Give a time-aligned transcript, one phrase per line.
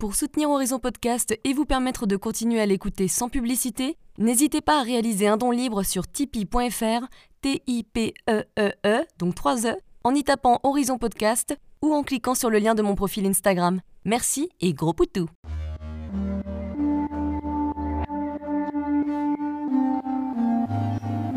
[0.00, 4.80] Pour soutenir Horizon Podcast et vous permettre de continuer à l'écouter sans publicité, n'hésitez pas
[4.80, 7.06] à réaliser un don libre sur tipeee.fr,
[7.42, 12.58] T-I-P-E-E-E, -E, donc 3 E, en y tapant Horizon Podcast ou en cliquant sur le
[12.58, 13.82] lien de mon profil Instagram.
[14.06, 15.28] Merci et gros poutou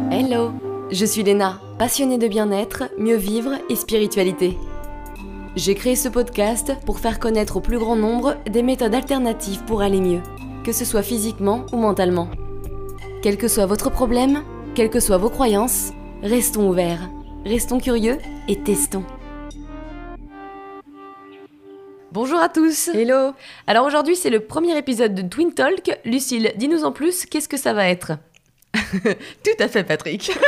[0.09, 0.54] Hello,
[0.89, 4.57] je suis Léna, passionnée de bien-être, mieux vivre et spiritualité.
[5.56, 9.84] J'ai créé ce podcast pour faire connaître au plus grand nombre des méthodes alternatives pour
[9.84, 10.22] aller mieux,
[10.64, 12.28] que ce soit physiquement ou mentalement.
[13.21, 15.92] Quel que soit votre problème, quelles que soient vos croyances,
[16.24, 17.08] restons ouverts,
[17.46, 19.04] restons curieux et testons.
[22.11, 23.33] Bonjour à tous Hello
[23.68, 26.00] Alors aujourd'hui c'est le premier épisode de Twin Talk.
[26.04, 28.14] Lucille, dis-nous en plus, qu'est-ce que ça va être?
[28.74, 30.32] Tout à fait Patrick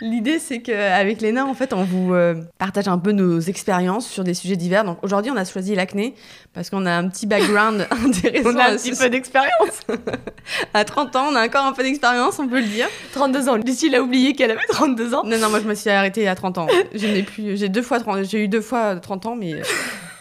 [0.00, 4.24] L'idée, c'est qu'avec Léna, en fait, on vous euh, partage un peu nos expériences sur
[4.24, 4.84] des sujets divers.
[4.84, 6.14] Donc aujourd'hui, on a choisi l'acné
[6.52, 8.50] parce qu'on a un petit background intéressant.
[8.50, 9.80] On a un petit peu d'expérience.
[10.74, 12.88] à 30 ans, on a encore un peu d'expérience, on peut le dire.
[13.12, 13.56] 32 ans.
[13.56, 15.22] Lucie a oublié qu'elle avait 32 ans.
[15.24, 16.66] Non, non, moi, je me suis arrêtée à 30 ans.
[16.94, 17.56] Je n'ai plus.
[17.56, 18.24] J'ai deux fois 30...
[18.24, 19.62] J'ai eu deux fois 30 ans, mais.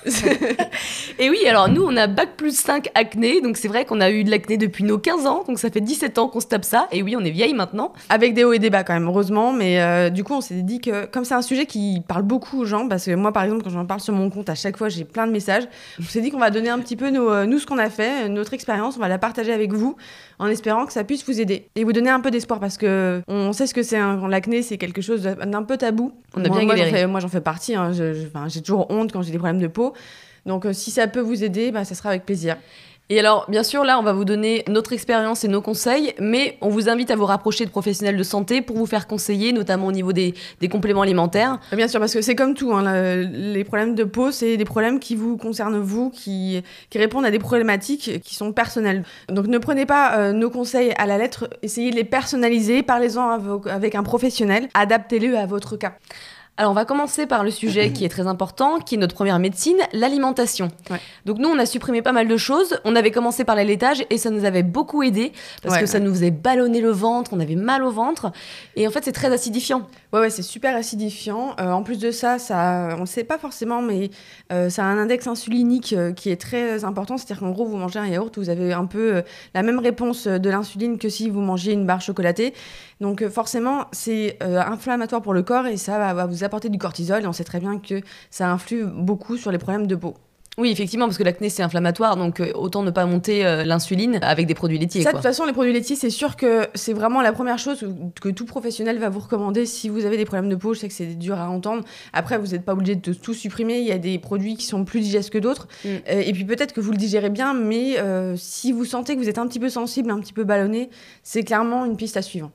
[0.06, 0.10] Euh,
[1.20, 4.10] et oui, alors nous, on a bac plus 5 acné, donc c'est vrai qu'on a
[4.12, 6.66] eu de l'acné depuis nos 15 ans, donc ça fait 17 ans qu'on se tape
[6.66, 7.94] ça, et oui, on est vieille maintenant.
[8.10, 10.62] Avec des hauts et des bas quand même, heureusement, mais euh, du coup, on s'est
[10.62, 13.44] dit que comme c'est un sujet qui parle beaucoup aux gens, parce que moi, par
[13.44, 15.64] exemple, quand j'en parle sur mon compte, à chaque fois, j'ai plein de messages,
[16.00, 18.30] on s'est dit qu'on va donner un petit peu euh, nous ce qu'on a fait,
[18.30, 19.96] notre expérience, on va la partager avec vous,
[20.44, 23.22] en espérant que ça puisse vous aider et vous donner un peu d'espoir, parce que
[23.30, 26.12] on sait ce que c'est, l'acné, c'est quelque chose d'un peu tabou.
[26.36, 27.08] On a bien galéré.
[27.08, 29.94] Moi, j'en fais, partie, hein, j'ai toujours honte quand j'ai des problèmes de peau.
[30.46, 32.58] Donc euh, si ça peut vous aider, bah, ça sera avec plaisir.
[33.14, 36.58] Et alors, bien sûr, là, on va vous donner notre expérience et nos conseils, mais
[36.62, 39.86] on vous invite à vous rapprocher de professionnels de santé pour vous faire conseiller, notamment
[39.86, 40.34] au niveau des,
[40.72, 41.60] compléments alimentaires.
[41.74, 45.00] Bien sûr, parce que c'est comme tout, hein, les problèmes de peau, c'est des problèmes
[45.00, 49.04] qui vous concernent vous, qui, qui, répondent à des problématiques qui sont personnelles.
[49.30, 53.62] Donc ne prenez pas euh, nos conseils à la lettre, essayez de les personnaliser, parlez-en
[53.70, 55.94] avec un professionnel, adaptez-les à votre cas.
[56.56, 59.40] Alors on va commencer par le sujet qui est très important, qui est notre première
[59.40, 60.68] médecine, l'alimentation.
[61.26, 62.80] Donc nous on a supprimé pas mal de choses.
[62.86, 65.32] On avait commencé par l'allaitage et ça nous avait beaucoup aidé
[65.64, 68.32] parce que ça nous faisait ballonner le ventre, on avait mal au ventre
[68.76, 69.88] et en fait c'est très acidifiant.
[70.12, 71.56] Ouais ouais c'est super acidifiant.
[71.60, 74.12] Euh, en plus de ça, ça on ne sait pas forcément mais
[74.52, 77.18] euh, ça a un index insulinique euh, qui est très important.
[77.18, 79.24] C'est-à-dire qu'en gros vous mangez un yaourt, vous avez un peu
[79.56, 82.54] la même réponse de l'insuline que si vous mangez une barre chocolatée.
[83.02, 87.28] Donc forcément c'est inflammatoire pour le corps et ça va vous apporter du cortisol et
[87.28, 90.16] on sait très bien que ça influe beaucoup sur les problèmes de peau.
[90.58, 94.20] Oui, effectivement, parce que l'acné c'est inflammatoire, donc euh, autant ne pas monter euh, l'insuline
[94.22, 95.02] avec des produits laitiers.
[95.02, 97.84] Ça, de toute façon, les produits laitiers, c'est sûr que c'est vraiment la première chose
[98.22, 100.76] que tout professionnel va vous recommander si vous avez des problèmes de peau.
[100.76, 101.84] Je sais que c'est dur à entendre.
[102.14, 103.80] Après, vous n'êtes pas obligé de tout supprimer.
[103.80, 105.68] Il y a des produits qui sont plus digestes que d'autres.
[105.86, 105.88] Mm.
[105.88, 107.98] Euh, et puis peut-être que vous le digérez bien, mais
[108.36, 110.90] si vous sentez que vous êtes un petit peu sensible, un petit peu ballonné,
[111.24, 112.52] c'est clairement une piste à suivre.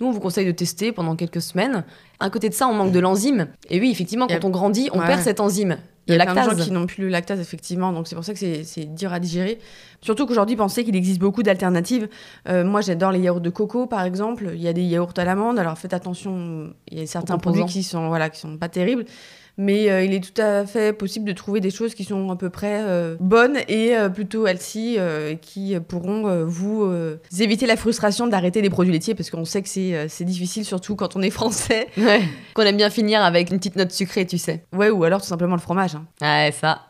[0.00, 1.84] Nous, on vous conseille de tester pendant quelques semaines.
[2.20, 3.48] À côté de ça, on manque de l'enzyme.
[3.70, 5.76] Et oui, effectivement, quand on grandit, on perd cette enzyme.
[6.06, 8.24] Il y a plein de gens qui n'ont plus le lactase, effectivement, donc c'est pour
[8.24, 9.58] ça que c'est dur à digérer.
[10.02, 12.08] Surtout qu'aujourd'hui, pensez qu'il existe beaucoup d'alternatives.
[12.48, 14.50] Euh, moi, j'adore les yaourts de coco, par exemple.
[14.54, 17.64] Il y a des yaourts à l'amande, alors faites attention, il y a certains produits
[17.64, 19.06] qui sont, voilà, qui sont pas terribles
[19.56, 22.36] mais euh, il est tout à fait possible de trouver des choses qui sont à
[22.36, 24.98] peu près euh, bonnes et euh, plutôt healthy
[25.40, 26.92] qui pourront vous
[27.38, 31.16] éviter la frustration d'arrêter les produits laitiers parce qu'on sait que c'est difficile surtout quand
[31.16, 31.88] on est français
[32.54, 35.28] qu'on aime bien finir avec une petite note sucrée tu sais ouais ou alors tout
[35.28, 36.06] simplement le fromage hein.
[36.20, 36.82] ouais ça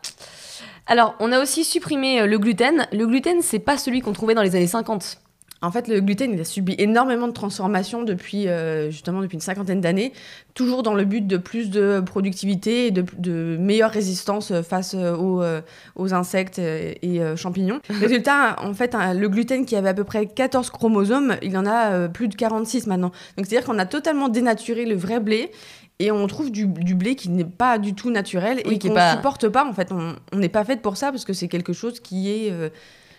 [0.87, 2.85] alors, on a aussi supprimé le gluten.
[2.91, 5.17] Le gluten, c'est pas celui qu'on trouvait dans les années 50.
[5.65, 9.41] En fait, le gluten, il a subi énormément de transformations depuis, euh, justement, depuis une
[9.41, 10.13] cinquantaine d'années,
[10.53, 15.61] toujours dans le but de plus de productivité et de, meilleure résistance face aux, euh,
[15.95, 17.79] aux insectes et champignons.
[17.89, 21.93] Résultat, en fait, le gluten qui avait à peu près 14 chromosomes, il en a
[21.93, 23.11] euh, plus de 46 maintenant.
[23.37, 25.51] Donc, c'est-à-dire qu'on a totalement dénaturé le vrai blé
[25.97, 29.15] et on trouve du, blé qui n'est pas du tout naturel et qui ne pas...
[29.15, 29.65] supporte pas.
[29.65, 32.51] En fait, on n'est pas fait pour ça parce que c'est quelque chose qui est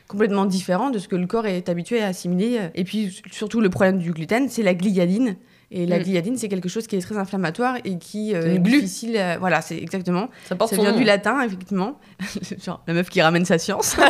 [0.09, 2.71] complètement différent de ce que le corps est habitué à assimiler.
[2.75, 5.37] Et puis surtout le problème du gluten, c'est la gliadine.
[5.71, 6.03] Et la mm.
[6.03, 9.21] gliadine, c'est quelque chose qui est très inflammatoire et qui euh, est difficile.
[9.41, 10.29] Voilà, c'est exactement.
[10.45, 11.99] Ça porte vient du latin, effectivement.
[12.65, 13.97] Genre la meuf qui ramène sa science.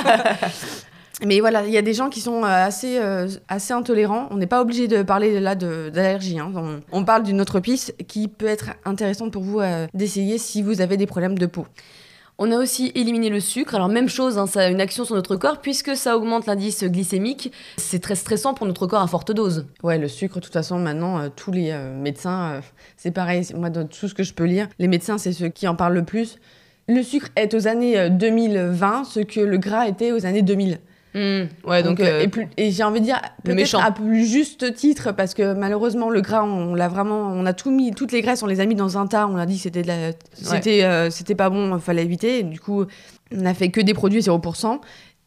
[1.25, 4.29] Mais voilà, il y a des gens qui sont euh, assez, euh, assez intolérants.
[4.31, 6.39] On n'est pas obligé de parler là d'allergie.
[6.39, 6.53] Hein.
[6.55, 9.61] On, on, parle d'une autre piste qui peut être intéressante pour vous
[9.95, 11.67] d'essayer si vous avez des problèmes de peau.
[12.39, 13.75] On a aussi éliminé le sucre.
[13.75, 16.85] Alors même chose, hein, ça a une action sur notre corps puisque ça augmente l'indice
[16.85, 17.51] glycémique.
[17.79, 19.67] C'est très stressant pour notre corps à forte dose.
[19.83, 22.61] Ouais, le sucre, de toute façon, maintenant, euh, tous les euh, médecins, euh,
[22.99, 23.47] c'est pareil.
[23.55, 25.95] Moi, dans tout ce que je peux lire, les médecins, c'est ceux qui en parlent
[25.95, 26.39] le plus.
[26.89, 30.79] le sucre est aux années 2020 ce que le gras était aux années 2000.
[31.15, 31.45] Hmm.
[31.65, 34.75] Ouais, donc, Donc, euh, et, plus- et j'ai envie de dire peut-être à plus juste
[34.75, 38.21] titre parce que malheureusement le gras on l'a vraiment on a tout mis toutes les
[38.21, 39.83] graisses on les a mis dans un tas on a dit que c'était
[40.35, 42.41] c'était euh, c'était pas bon fallait éviter.
[42.41, 42.85] Et du coup
[43.35, 44.79] on a fait que des produits 0%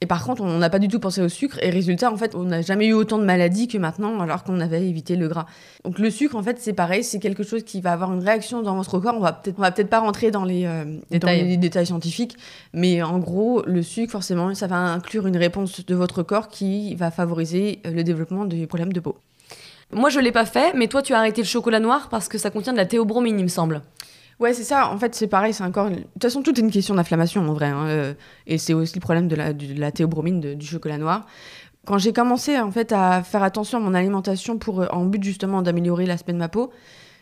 [0.02, 2.36] et par contre on n'a pas du tout pensé au sucre et résultat en fait
[2.36, 5.46] on n'a jamais eu autant de maladies que maintenant alors qu'on avait évité le gras
[5.84, 8.62] donc le sucre en fait c'est pareil c'est quelque chose qui va avoir une réaction
[8.62, 11.00] dans votre corps on va peut-être on va peut-être pas rentrer dans les euh, dans
[11.12, 11.48] Détails.
[11.48, 12.38] les détails scientifiques
[12.74, 16.96] mais en gros, le sucre, forcément, ça va inclure une réponse de votre corps qui
[16.96, 19.18] va favoriser euh, le développement des problèmes de peau.
[19.92, 22.38] Moi, je l'ai pas fait, mais toi, tu as arrêté le chocolat noir parce que
[22.38, 23.82] ça contient de la théobromine, il me semble.
[24.40, 24.90] Ouais, c'est ça.
[24.90, 25.54] En fait, c'est pareil.
[25.54, 25.90] C'est encore.
[25.90, 27.68] De toute façon, tout est une question d'inflammation, en vrai.
[27.68, 28.14] hein, euh,
[28.48, 31.26] Et c'est aussi le problème de la, théobromine du chocolat noir.
[31.86, 35.24] Quand j'ai commencé en fait à faire attention à mon alimentation pour euh, en but
[35.24, 36.72] justement d'améliorer l'aspect de ma peau,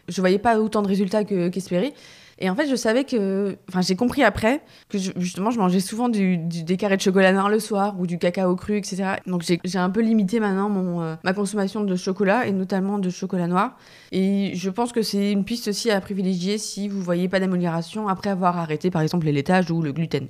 [0.07, 1.93] je voyais pas autant de résultats que- qu'espéré.
[2.39, 5.79] Et en fait, je savais que, enfin, j'ai compris après que je- justement, je mangeais
[5.79, 9.15] souvent du, du- des carrés de chocolat noir le soir ou du cacao cru, etc.
[9.25, 13.09] Donc j'ai un peu limité maintenant mon, euh, ma consommation de chocolat et notamment de
[13.09, 13.75] chocolat noir.
[14.11, 18.07] Et je pense que c'est une piste aussi à privilégier si vous voyez pas d'amélioration
[18.07, 20.27] après avoir arrêté par exemple les laitages ou le gluten.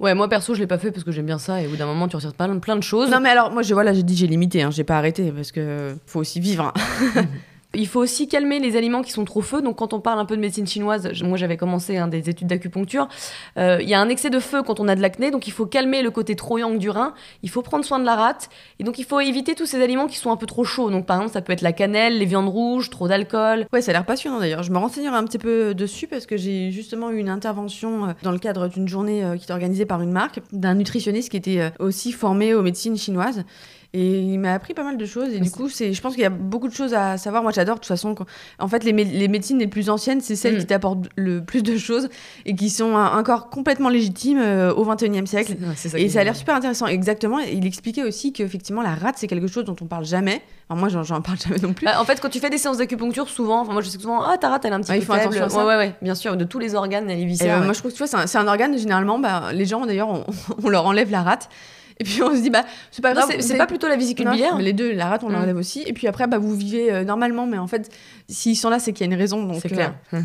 [0.00, 1.76] Ouais, moi perso, je l'ai pas fait parce que j'aime bien ça et au bout
[1.76, 3.10] d'un moment, tu retires plein, plein de choses.
[3.10, 5.52] Non mais alors moi je voilà j'ai dit j'ai limité hein, j'ai pas arrêté parce
[5.52, 6.72] que faut aussi vivre.
[7.14, 7.22] hein.
[7.74, 9.62] Il faut aussi calmer les aliments qui sont trop feu.
[9.62, 12.46] Donc, quand on parle un peu de médecine chinoise, moi j'avais commencé hein, des études
[12.48, 13.08] d'acupuncture.
[13.58, 15.52] euh, Il y a un excès de feu quand on a de l'acné, donc il
[15.52, 17.14] faut calmer le côté trop yang du rein.
[17.42, 18.48] Il faut prendre soin de la rate.
[18.78, 20.90] Et donc, il faut éviter tous ces aliments qui sont un peu trop chauds.
[20.90, 23.66] Donc, par exemple, ça peut être la cannelle, les viandes rouges, trop d'alcool.
[23.72, 24.62] Ouais ça a l'air passionnant d'ailleurs.
[24.62, 28.12] Je me renseignerai un petit peu dessus parce que j'ai justement eu une intervention euh,
[28.22, 31.36] dans le cadre d'une journée euh, qui était organisée par une marque d'un nutritionniste qui
[31.36, 33.44] était aussi formé aux médecines chinoises.
[33.96, 35.32] Et il m'a appris pas mal de choses.
[35.32, 37.44] Et du coup, c'est, je pense qu'il y a beaucoup de choses à savoir.
[37.44, 38.16] Moi, j'adore de toute façon.
[38.16, 38.26] quand-
[38.58, 40.58] En fait, les, mé- les médecines les plus anciennes, c'est celles Mm.
[40.58, 42.08] qui t'apportent le plus de choses
[42.44, 45.54] et qui sont encore complètement légitimes euh, au 21e siècle.
[45.76, 47.38] Ça Et ça a l'air super intéressant, exactement.
[47.38, 50.42] Il expliquait aussi qu'effectivement, la rate, c'est quelque chose dont on parle jamais.
[50.68, 51.84] Alors moi, j'en, parle jamais non plus.
[51.84, 54.22] Bah, en fait, quand tu fais des séances d'acupuncture, souvent, enfin, moi je sais souvent,
[54.24, 55.26] ah, ta rate, elle est un petit Ouais, peu il faut faible.
[55.36, 55.58] attention à ça.
[55.60, 57.64] Ouais, ouais, ouais, bien sûr, de tous les organes, elle est euh, ouais.
[57.64, 60.08] Moi, je trouve que tu vois, c'est un, un organe, généralement, bah, les gens, d'ailleurs,
[60.08, 60.24] on,
[60.64, 61.48] on leur enlève la rate.
[62.00, 63.30] Et puis on se dit, bah, c'est pas grave.
[63.38, 65.32] c'est- pas plutôt la vésicule Non, biliaire mais Les deux, la rate, on Mm.
[65.32, 65.82] l'enlève aussi.
[65.86, 67.88] Et puis après, bah, vous vivez euh, normalement, mais en fait,
[68.28, 69.44] s'ils sont là, c'est qu'il y a une raison.
[69.44, 69.94] donc, C'est euh, clair.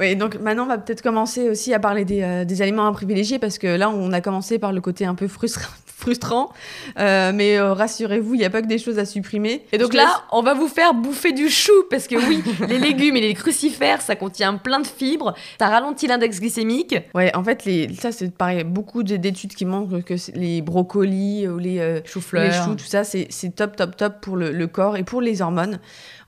[0.00, 2.92] Oui, donc maintenant, on va peut-être commencer aussi à parler des, euh, des aliments à
[2.92, 5.68] privilégier parce que là, on a commencé par le côté un peu frustra-
[6.02, 6.50] frustrant.
[6.98, 9.64] Euh, mais euh, rassurez-vous, il n'y a pas que des choses à supprimer.
[9.72, 12.78] Et donc Je là, on va vous faire bouffer du chou, parce que oui, les
[12.78, 16.96] légumes et les crucifères, ça contient plein de fibres, ça ralentit l'index glycémique.
[17.14, 18.64] Ouais, en fait, les, ça, c'est pareil.
[18.64, 22.44] Beaucoup d'études qui montrent que les brocolis ou les, euh, Chou-fleur.
[22.44, 25.20] les choux, tout ça, c'est c'est top, top, top pour le, le corps et pour
[25.20, 25.78] les hormones.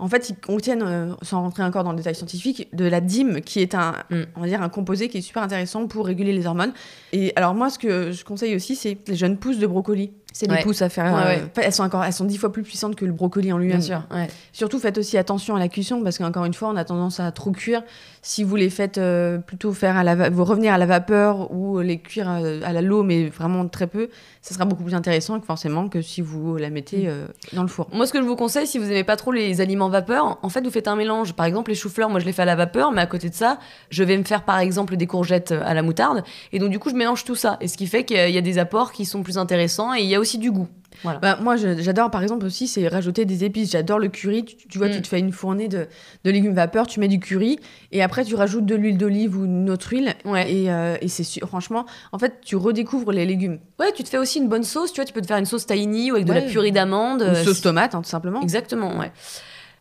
[0.05, 3.41] En fait, ils contiennent, euh, sans rentrer encore dans le détail scientifique, de la dime,
[3.41, 4.25] qui est un, Mm.
[4.37, 6.75] on va dire, un composé qui est super intéressant pour réguler les hormones.
[7.15, 10.13] Et alors, moi, ce que je conseille aussi, c'est les jeunes pousses de brocoli.
[10.37, 10.63] C'est les Ouais.
[10.65, 11.13] pousses à faire.
[11.15, 13.57] Ouais, euh, elles sont encore, elles sont dix fois plus puissantes que le brocoli en
[13.59, 13.79] lui-même.
[13.79, 14.27] Bien sûr, ouais.
[14.53, 17.31] Surtout, faites aussi attention à la cuisson parce qu'encore une fois, on a tendance à
[17.31, 17.85] trop cuire.
[18.21, 21.79] Si vous les faites euh, plutôt faire à la vous revenir à la vapeur ou
[21.79, 24.09] les cuire euh, à la l'eau, mais vraiment très peu,
[24.43, 27.69] ça sera beaucoup plus intéressant que forcément que si vous la mettez euh, dans le
[27.69, 27.87] four.
[27.93, 30.49] Moi, ce que je vous conseille, si vous aimez pas trop les aliments vapeur, en
[30.49, 31.35] fait, vous faites un mélange.
[31.35, 33.35] Par exemple, les choux-fleurs, moi, je les fais à la vapeur, mais à côté de
[33.35, 33.59] ça,
[33.91, 36.25] je vais me faire, par exemple, des courgettes à la moutarde.
[36.53, 37.57] Et donc, du coup, je mélange tout ça.
[37.61, 39.39] Et ce qui fait qu'il y a- il y a des apports qui sont plus
[39.39, 40.69] intéressants et il y a aussi du goût.
[41.03, 41.19] Voilà.
[41.19, 43.73] Bah, moi, j'adore par exemple aussi, c'est rajouter des épices.
[43.73, 44.45] J'adore le curry.
[44.45, 44.93] Tu, tu vois, Mm.
[44.93, 45.87] tu te fais une fournée de,
[46.25, 47.59] de légumes vapeur, tu mets du curry
[47.93, 50.15] et après tu rajoutes de l'huile d'olive ou une autre huile.
[50.25, 50.51] Ouais.
[50.53, 53.59] Et, euh, et c'est franchement, en fait, tu redécouvres les légumes.
[53.81, 54.93] Ouais, tu te fais aussi une bonne sauce.
[54.93, 57.23] Tu vois, tu peux te faire une sauce tahini ou avec de la purée d'amande.
[57.23, 58.41] Une euh, sauce tomate, hein, tout simplement.
[58.41, 59.11] Exactement, ouais.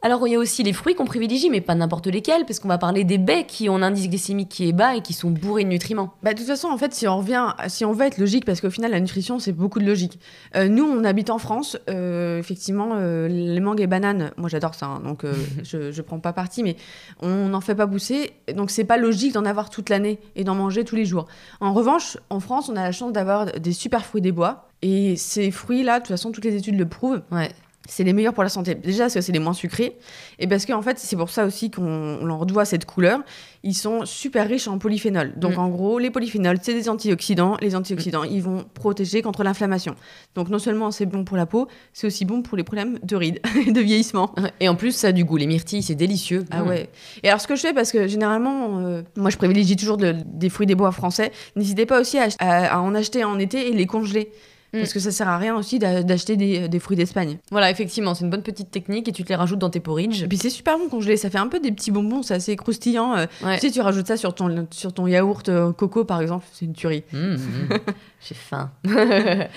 [0.05, 2.67] Alors, il y a aussi les fruits qu'on privilégie, mais pas n'importe lesquels, parce qu'on
[2.67, 5.31] va parler des baies qui ont un indice glycémique qui est bas et qui sont
[5.31, 6.13] bourrés de nutriments.
[6.23, 8.59] Bah, de toute façon, en fait, si on revient, si on veut être logique, parce
[8.59, 10.19] qu'au final, la nutrition, c'est beaucoup de logique.
[10.57, 11.77] Euh, nous, on habite en France.
[11.89, 14.87] euh, effectivement, euh, les mangues et bananes, moi, j'adore ça.
[14.87, 15.23] hein, donc,
[15.63, 16.75] je, je prends pas parti, mais
[17.21, 18.31] on n'en fait pas pousser.
[18.53, 21.27] Donc, c'est pas logique d'en avoir toute l'année et d'en manger tous les jours.
[21.61, 24.67] En revanche, en France, on a la chance d'avoir des super fruits des bois.
[24.81, 27.21] Et ces fruits-là, de toute façon, toutes les études le prouvent.
[27.31, 27.49] Ouais.
[27.87, 28.75] C'est les meilleurs pour la santé.
[28.75, 29.97] Déjà parce que c'est les moins sucrés.
[30.39, 31.83] Et parce qu'en fait, c'est pour ça aussi qu'on
[32.21, 33.19] on leur doit cette couleur.
[33.61, 35.33] Ils sont super riches en polyphénols.
[35.37, 35.59] Donc Mm.
[35.59, 37.57] en gros, les polyphénols, c'est des antioxydants.
[37.61, 39.95] Les antioxydants, ils vont protéger contre l'inflammation.
[40.35, 43.15] Donc non seulement c'est bon pour la peau, c'est aussi bon pour les problèmes de
[43.17, 44.33] rides et de vieillissement.
[44.61, 45.35] Et en plus, ça a du goût.
[45.35, 46.45] Les myrtilles, c'est délicieux.
[46.51, 46.89] Ah ouais.
[47.21, 50.15] Et alors ce que je fais, parce que généralement, euh, moi je privilégie toujours de-
[50.25, 53.67] des fruits des bois français, n'hésitez pas aussi à, à- à en acheter en été
[53.67, 54.31] et les congeler.
[54.73, 54.79] Mm.
[54.79, 57.37] Parce que ça sert à rien aussi d'acheter des, des, fruits d'Espagne.
[57.51, 60.23] Voilà, effectivement, c'est une bonne petite technique et tu te les rajoutes dans tes porridge.
[60.23, 62.55] Et puis c'est super bon congelé, ça fait un peu des petits bonbons, c'est assez
[62.55, 63.15] croustillant.
[63.15, 63.25] Euh.
[63.53, 66.65] Tu sais, tu rajoutes ça sur ton, sur ton yaourt euh, coco par exemple, c'est
[66.65, 67.03] une tuerie.
[67.13, 67.37] Mmh, mmh.
[68.27, 68.71] J'ai faim.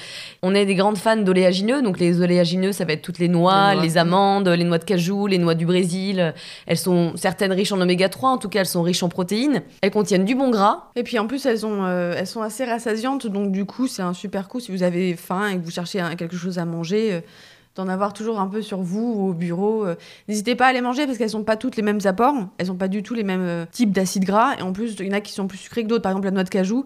[0.43, 3.75] on est des grandes fans d'oléagineux, donc les oléagineux, ça va être toutes les noix,
[3.77, 6.35] les, les, amandes, les noix de cajou, les noix du Brésil.
[6.67, 9.63] Elles sont certaines riches en oméga 3, en tout cas elles sont riches en protéines.
[9.83, 10.91] Elles contiennent du bon gras.
[10.97, 14.15] Et puis en plus elles, ont, elles sont assez rassasiantes, donc du coup c'est un
[14.15, 17.21] super coup si vous avez faim et que vous cherchez quelque chose à manger, euh,
[17.75, 19.85] d'en avoir toujours un peu sur vous ou au bureau.
[19.85, 19.97] Euh.
[20.29, 22.77] N'hésitez pas à les manger parce qu'elles sont pas toutes les mêmes apports, elles sont
[22.77, 24.55] pas du tout les mêmes euh, types d'acides gras.
[24.59, 26.03] Et en plus, il y en a qui sont plus sucrés que d'autres.
[26.03, 26.85] Par exemple, la noix de cajou,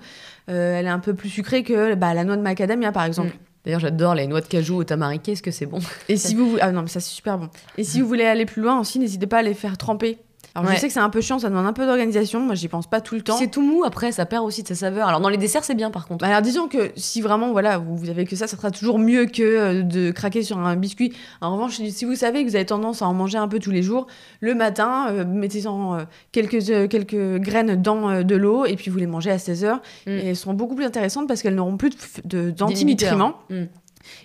[0.55, 3.31] elle est un peu plus sucrée que bah, la noix de macadamia, par exemple.
[3.31, 3.39] Mm.
[3.65, 5.81] D'ailleurs, j'adore les noix de cajou au tamariqué, est-ce que c'est bon?
[6.09, 7.51] Et si vous ah non mais ça c'est super bon.
[7.77, 10.19] Et si vous voulez aller plus loin aussi, n'hésitez pas à les faire tremper
[10.55, 12.41] alors je sais que c'est un peu chiant, ça demande un peu d'organisation.
[12.41, 13.37] Moi, j'y pense pas tout le temps.
[13.37, 15.07] C'est tout mou après, ça perd aussi de sa saveur.
[15.07, 16.25] Alors dans les desserts, c'est bien par contre.
[16.25, 19.43] Alors disons que si vraiment voilà, vous avez que ça, ça sera toujours mieux que
[19.43, 21.13] euh, de craquer sur un biscuit.
[21.41, 23.71] En revanche, si vous savez que vous avez tendance à en manger un peu tous
[23.71, 24.07] les jours,
[24.41, 26.03] le matin, euh, mettez-en euh,
[26.33, 29.81] quelques, quelques graines dans de l'eau et puis vous les mangez à 16 heures.
[30.07, 30.11] Mm.
[30.11, 31.93] Et elles seront beaucoup plus intéressantes parce qu'elles n'auront plus
[32.25, 33.37] d'antinutriments.
[33.51, 33.65] Mm.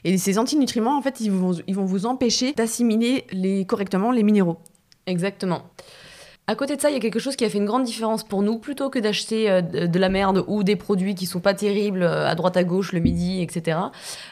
[0.03, 4.24] Et ces antinutriments, en fait, ils vont, ils vont vous empêcher d'assimiler les, correctement les
[4.24, 4.58] minéraux.
[5.05, 5.63] Exactement.
[6.47, 8.23] À côté de ça, il y a quelque chose qui a fait une grande différence
[8.23, 8.59] pour nous.
[8.59, 12.27] Plutôt que d'acheter euh, de la merde ou des produits qui sont pas terribles euh,
[12.27, 13.79] à droite à gauche le midi, etc.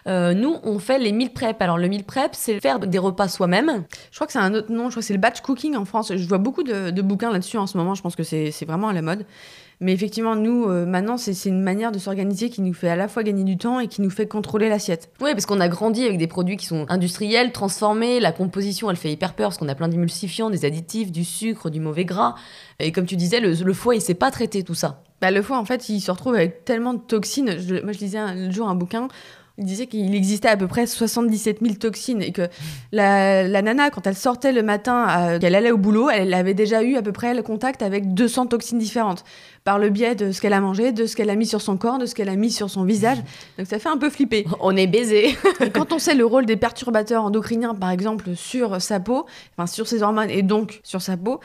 [0.06, 1.60] Euh, nous, on fait les meal prep.
[1.60, 3.84] Alors le meal prep, c'est faire des repas soi-même.
[4.12, 4.86] Je crois que c'est un autre nom.
[4.86, 6.16] Je crois que c'est le batch cooking en France.
[6.16, 7.96] Je vois beaucoup de, de bouquins là-dessus en ce moment.
[7.96, 9.26] Je pense que c'est vraiment à la mode.
[9.80, 13.08] Mais effectivement, nous, euh, maintenant, c'est une manière de s'organiser qui nous fait à la
[13.08, 15.12] fois gagner du temps et qui nous fait contrôler l'assiette.
[15.22, 18.20] Oui, parce qu'on a grandi avec des produits qui sont industriels, transformés.
[18.20, 21.70] La composition, elle fait hyper peur parce qu'on a plein d'émulsifiants, des additifs, du sucre,
[21.70, 22.36] du mauvais gras.
[22.80, 25.04] Et comme tu disais, le, foie, il sait pas traiter tout ça.
[25.22, 27.56] Bah, le foie, en fait, il se retrouve avec tellement de toxines.
[27.84, 29.08] moi, je lisais un jour un bouquin
[29.60, 32.50] il disait qu'il existait à peu près 77 000 toxines et que
[32.92, 36.82] la, nana, quand elle sortait le matin, euh, qu'elle allait au boulot, elle avait déjà
[36.82, 39.24] eu à peu près le contact avec 200 toxines différentes
[39.64, 41.78] par le biais de ce qu'elle a mangé, de ce qu'elle a mis sur son
[41.78, 43.20] corps, de ce qu'elle a mis sur son visage.
[43.60, 44.46] Donc ça fait un peu flipper.
[44.60, 45.38] On est baisé.
[45.74, 49.88] quand on sait le rôle des perturbateurs endocriniens, par exemple, sur sa peau, enfin sur
[49.88, 51.40] ses hormones et donc sur sa peau,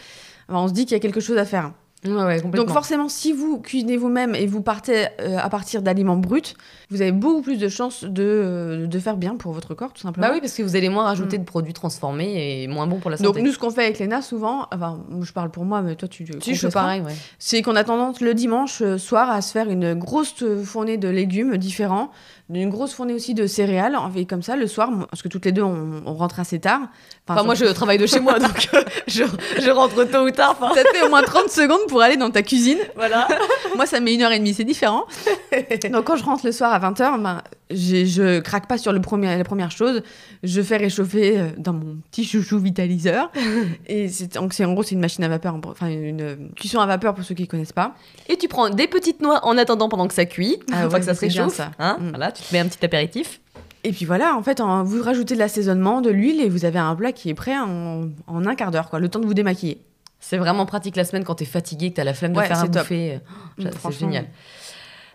[0.48, 1.72] on se dit qu'il y a quelque chose à faire.
[2.05, 6.55] Donc forcément, si vous cuisinez vous-même et vous partez euh, à partir d'aliments bruts,
[6.90, 10.02] vous avez beaucoup plus de chances de, euh, de, faire bien pour votre corps, tout
[10.02, 10.28] simplement.
[10.28, 11.40] Bah oui, parce que vous allez moins rajouter mm.
[11.40, 13.26] de produits transformés et moins bons pour la santé.
[13.26, 16.07] Donc nous, ce qu'on fait avec Léna, souvent, enfin, je parle pour moi, mais toi,
[16.07, 16.25] tu...
[16.40, 17.14] Si, je fais pareil, ouais.
[17.40, 21.09] C'est qu'on a tendance le dimanche euh, soir à se faire une grosse fournée de
[21.09, 22.11] légumes différents,
[22.49, 23.97] d'une grosse fournée aussi de céréales.
[24.00, 26.81] On fait comme ça le soir, parce que toutes les deux, on, rentre assez tard.
[27.26, 28.69] Enfin, moi, je travaille de chez moi, donc
[29.07, 29.25] je,
[29.61, 30.57] je, rentre tôt ou tard.
[30.75, 32.78] Ça te fait au moins 30 secondes pour aller dans ta cuisine.
[32.97, 33.28] Voilà.
[33.76, 35.05] Moi, ça met une heure et demie, c'est différent.
[35.93, 39.37] Donc, quand je rentre le soir à 20h, ben, je craque pas sur le premier,
[39.37, 40.02] la première chose.
[40.42, 43.30] Je fais réchauffer euh, dans mon petit chouchou vitaliseur.
[43.87, 47.25] et c'est, en gros, c'est une machine à vapeur, enfin une cuisson à vapeur pour
[47.25, 47.94] ceux qui connaissent pas.
[48.28, 51.14] Et tu prends des petites noix en attendant pendant que ça cuit, ah, que ça
[51.14, 51.54] se réchauffe.
[51.54, 51.72] Ça.
[51.78, 52.08] Hein, mm.
[52.10, 53.40] Voilà, tu te mets un petit apéritif.
[53.84, 56.94] Et puis voilà, en fait, vous rajoutez de l'assaisonnement, de l'huile et vous avez un
[56.96, 59.80] plat qui est prêt en, en un quart d'heure, quoi, le temps de vous démaquiller.
[60.20, 62.66] C'est vraiment pratique la semaine quand t'es fatigué, que t'as la flemme de faire un
[62.66, 63.20] bouffer.
[63.58, 64.26] Oh, c'est génial.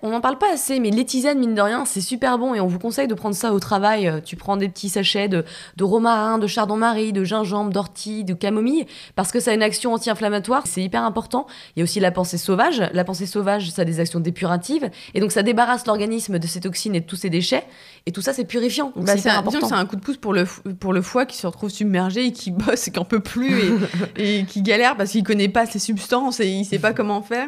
[0.06, 2.60] On n'en parle pas assez, mais les tisanes, mine de rien, c'est super bon et
[2.60, 4.10] on vous conseille de prendre ça au travail.
[4.10, 5.46] Euh, tu prends des petits sachets de,
[5.78, 9.94] de romarin, de chardon-marie, de gingembre, d'ortie, de camomille, parce que ça a une action
[9.94, 11.48] anti-inflammatoire, c'est hyper important.
[11.76, 12.84] Il y a aussi la pensée sauvage.
[12.92, 16.60] La pensée sauvage, ça a des actions dépuratives, et donc ça débarrasse l'organisme de ses
[16.60, 17.64] toxines et de tous ses déchets,
[18.06, 18.92] et tout ça, c'est purifiant.
[18.98, 19.70] Bah, c'est important.
[19.70, 20.44] C'est un coup de pouce pour le,
[20.82, 23.58] pour le foie qui se retrouve submergé et qui bosse et qui n'en peut plus
[23.58, 23.72] et,
[24.42, 27.48] et qui galère parce qu'il connaît pas ces substances et il sait pas comment faire.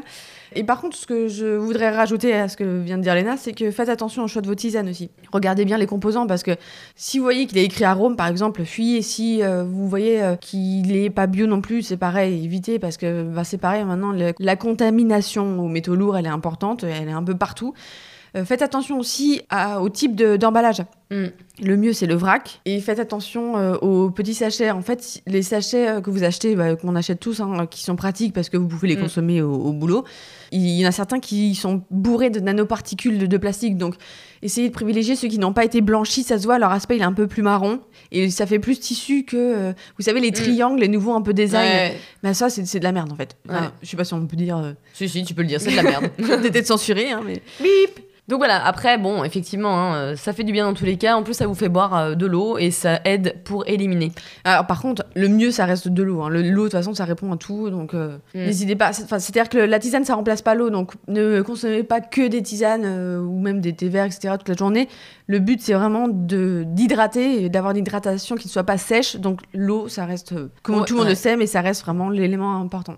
[0.56, 3.36] Et par contre, ce que je voudrais rajouter à ce que vient de dire Léna,
[3.36, 5.12] c'est que faites attention au choix de vos tisanes aussi.
[5.34, 6.52] Regardez bien les composants parce que
[6.96, 9.02] si vous voyez qu'il est écrit arôme, par exemple, fuyez.
[9.02, 12.96] Si euh, vous voyez euh, qu'il n'est pas bio non plus, c'est pareil, évitez parce
[12.96, 17.12] que bah, c'est pareil maintenant, la contamination aux métaux lourds, elle est importante, elle est
[17.12, 17.74] un peu partout.
[18.38, 19.42] Euh, faites attention aussi
[19.80, 20.82] au type d'emballage.
[21.12, 21.26] Mm.
[21.64, 22.62] Le mieux, c'est le vrac.
[22.66, 24.72] Et faites attention euh, aux petits sachets.
[24.72, 27.96] En fait, les sachets euh, que vous achetez, bah, qu'on achète tous, hein, qui sont
[27.96, 29.02] pratiques parce que vous pouvez les mm.
[29.02, 30.04] consommer au, boulot,
[30.52, 33.78] il y en a certains qui sont bourrés de nanoparticules de, plastique.
[33.78, 33.96] Donc,
[34.42, 36.24] essayez de privilégier ceux qui n'ont pas été blanchis.
[36.24, 37.80] Ça se voit, leur aspect, il est un peu plus marron.
[38.12, 40.36] Et ça fait plus tissu que, vous savez, les mm.
[40.36, 41.94] triangles, les nouveaux un peu design.
[42.24, 43.38] Bah, ça, c'est de la merde, en fait.
[43.82, 44.76] je sais pas si on peut dire...
[44.94, 46.10] Si, si, tu peux le dire, c'est de la merde.
[46.18, 47.42] Peut-être censuré, hein, mais...
[47.62, 51.24] Bip donc voilà, après, bon, effectivement, hein, ça fait du bien dans tous les en
[51.24, 54.12] plus, ça vous fait boire euh, de l'eau et ça aide pour éliminer.
[54.44, 56.22] Alors, par contre, le mieux, ça reste de l'eau.
[56.22, 56.30] hein.
[56.30, 57.70] Le- L'eau, de toute façon, ça répond à tout.
[57.70, 58.40] Donc, euh, Mm.
[58.40, 58.94] n'hésitez pas.
[58.94, 60.70] C'est-à-dire que la tisane, ça remplace pas l'eau.
[60.70, 64.36] Donc, ne consommez pas que des tisanes euh, ou même des thés verts, etc.
[64.40, 64.88] toute la journée.
[65.28, 69.16] Le but, c'est vraiment de- d'hydrater et d'avoir une hydratation qui ne soit pas sèche.
[69.18, 71.14] Donc, l'eau, ça reste, euh, comme Ouais, tout le monde ouais.
[71.14, 72.96] le sait, mais ça reste vraiment l'élément important.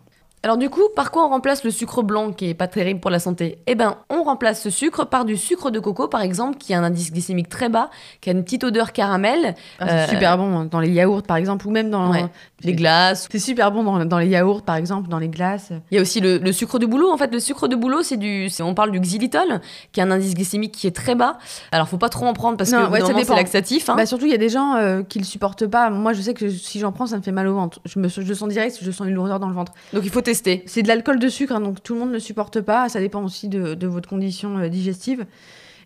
[0.48, 3.12] Alors du coup, par quoi on remplace le sucre blanc qui est pas terrible pour
[3.12, 3.58] la santé?
[3.68, 6.80] Eh ben, on remplace ce sucre par du sucre de coco par exemple qui a
[6.80, 7.90] un indice glycémique très bas,
[8.22, 11.36] qui a une petite odeur caramel, Ah, c'est Euh, super bon dans les yaourts, par
[11.36, 12.12] exemple, ou même dans.
[12.12, 12.26] Ouais.
[12.64, 13.28] les glaces.
[13.30, 15.72] C'est super bon dans, dans les yaourts, par exemple, dans les glaces.
[15.92, 17.12] Il y a aussi le, le sucre de bouleau.
[17.12, 19.60] En fait, le sucre de bouleau, c'est du, on parle du xylitol,
[19.92, 21.40] qui a un indice glycémique qui est très bas.
[21.74, 23.90] Alors, faut pas trop en prendre parce Non, que ouais, c'est laxatif.
[23.90, 23.96] hein.
[23.98, 25.90] Bah surtout, il y a des gens euh, qui le supportent pas.
[25.90, 27.82] Moi, je sais que si j'en prends, ça me fait mal au ventre.
[27.84, 29.74] Je, me, je le sens direct, je sens une lourdeur dans le ventre.
[29.94, 30.37] Donc, il faut tester.
[30.66, 32.90] C'est de l'alcool de sucre, hein, donc tout le monde ne supporte pas.
[32.90, 35.26] Ça dépend aussi de, de votre condition euh, digestive.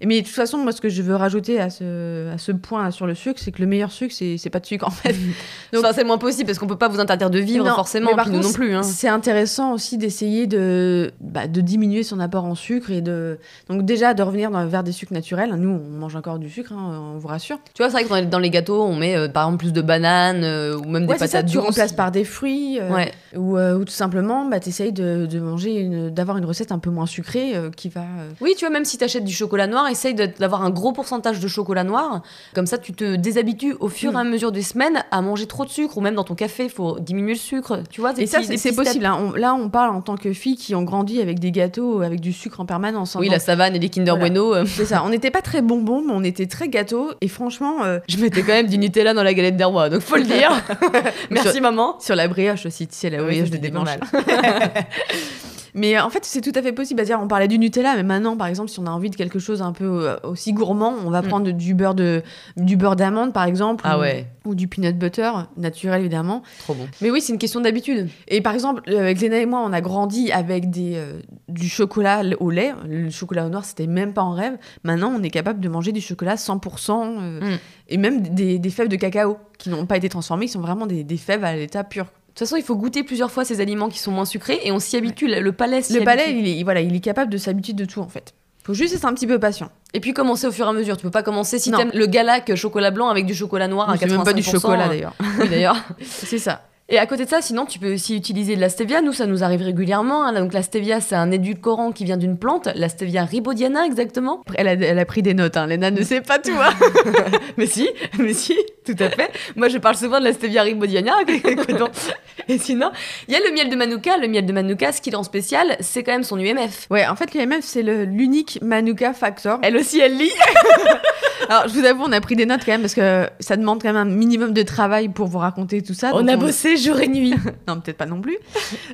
[0.06, 2.90] Mais de toute façon, moi, ce que je veux rajouter à ce, à ce point
[2.92, 5.14] sur le sucre, c'est que le meilleur sucre, c'est pas de sucre en fait.
[5.74, 8.16] Donc- Enfin, c'est moins possible parce qu'on peut pas vous interdire de vivre Non, forcément,
[8.16, 8.74] par contre, non plus.
[8.76, 8.84] hein.
[8.84, 13.38] C'est intéressant aussi d'essayer de, bah, de diminuer son apport en sucre et de
[13.70, 15.54] donc déjà de revenir dans- vers des sucres naturels.
[15.56, 17.60] Nous, on mange encore du sucre, hein, on vous rassure.
[17.74, 19.60] Tu vois, c'est vrai que dans les, dans les gâteaux, on met euh, par exemple
[19.60, 21.66] plus de bananes euh, ou même Ouais, des c'est ça, patates tu douces.
[21.68, 22.80] remplaces par des fruits.
[22.80, 23.12] euh, Ouais.
[23.36, 27.06] Ou, ou tout simplement, bah, t'essayes de, de manger, d'avoir une recette un peu moins
[27.06, 28.04] sucrée qui va.
[28.42, 31.40] Oui, tu vois, même si tu achètes du chocolat noir, essaye d'avoir un gros pourcentage
[31.40, 32.22] de chocolat noir.
[32.56, 35.66] Comme ça, tu te déshabitues au fur et à mesure des semaines à manger trop
[35.66, 35.98] de sucre.
[35.98, 37.82] Ou même dans ton café, il faut diminuer le sucre.
[37.90, 39.06] Tu vois, Et ça, c'est possible.
[39.06, 39.18] hein.
[39.22, 42.20] On- là, on parle en tant que filles qui ont grandi avec des gâteaux, avec
[42.22, 43.16] du sucre en permanence.
[43.16, 43.20] hein.
[43.20, 44.20] Oui, Donc, la savane et les Kinder Voilà.
[44.30, 44.56] Bueno.
[44.56, 45.04] euh, C'est ça.
[45.06, 47.12] On n'était pas très bonbons, mais on était très gâteaux.
[47.22, 50.02] Et franchement, euh, je mettais quand même du Nutella dans la galette des rois, donc
[50.02, 50.52] faut le dire.
[51.30, 51.98] Merci maman.
[52.00, 53.90] sur la brioche aussi, tu sais, la Oui, brioche ça, de dimanche.
[55.74, 56.98] Mais euh, en fait, c'est tout à fait possible.
[57.00, 59.16] Bah, dire, on parlait du Nutella, mais maintenant, par exemple, si on a envie de
[59.16, 61.28] quelque chose un peu euh, aussi gourmand, on va Mm.
[61.28, 62.22] prendre du beurre de
[62.58, 64.28] du beurre d'amande, par exemple, Ah ou, ouais.
[64.46, 66.42] ou du peanut butter naturel évidemment.
[66.60, 66.88] Trop bon.
[67.02, 68.10] Mais oui, c'est une question d'habitude.
[68.28, 71.70] Et par exemple, euh, avec Léna et moi, on a grandi avec des euh, du
[71.70, 72.74] chocolat au lait.
[72.88, 74.58] Le chocolat au noir, c'était même pas en rêve.
[74.84, 77.58] Maintenant, on est capable de manger du chocolat 100% euh, Mm.
[77.90, 80.86] et même des, des fèves de cacao qui n'ont pas été transformées, qui sont vraiment
[80.88, 82.08] des, des fèves à l'état pur.
[82.32, 84.72] De toute façon, il faut goûter plusieurs fois ces aliments qui sont moins sucrés et
[84.72, 85.28] on s'y habitue.
[85.28, 88.00] Le le palais Le palais, il est, voilà, il est capable de s'habituer de tout
[88.00, 88.34] en fait.
[88.64, 89.70] Faut juste être un petit peu patient.
[89.94, 90.96] Et puis commencer au fur et à mesure.
[90.96, 93.98] Tu peux pas commencer si t'aimes le galac chocolat blanc avec du chocolat noir à
[93.98, 95.14] même pas du 85%, chocolat d'ailleurs.
[95.40, 95.78] Oui, d'ailleurs.
[96.02, 96.62] C'est ça.
[96.94, 99.02] Et à côté de ça, sinon, tu peux aussi utiliser de la stevia.
[99.02, 100.26] Nous, ça nous arrive régulièrement.
[100.26, 100.34] hein.
[100.34, 104.44] Donc, la stevia, c'est un édulcorant qui vient d'une plante, la stevia ribaudiana, exactement.
[104.56, 105.68] Elle a, elle a pris des notes, hein.
[105.68, 106.52] Léna ne sait pas tout.
[106.52, 106.74] hein.
[107.58, 109.32] mais si, mais si, tout à fait.
[109.56, 111.88] Moi, je parle souvent de la stevia écoutons.
[112.50, 112.92] Et sinon,
[113.30, 114.18] il y a le miel de Manuka.
[114.18, 116.88] Le miel de Manuka, ce qu'il a en spécial, c'est quand même son UMF.
[116.90, 119.60] Ouais, en fait, l'UMF, c'est l'unique Manuka Factor.
[119.62, 120.32] Elle aussi, elle lit.
[121.50, 123.82] Alors, je vous avoue, on a pris des notes quand même parce que ça demande
[123.82, 126.12] quand même un minimum de travail pour vous raconter tout ça.
[126.14, 127.34] On Donc, a bossé jour et nuit.
[127.68, 128.38] Non, peut-être pas non plus.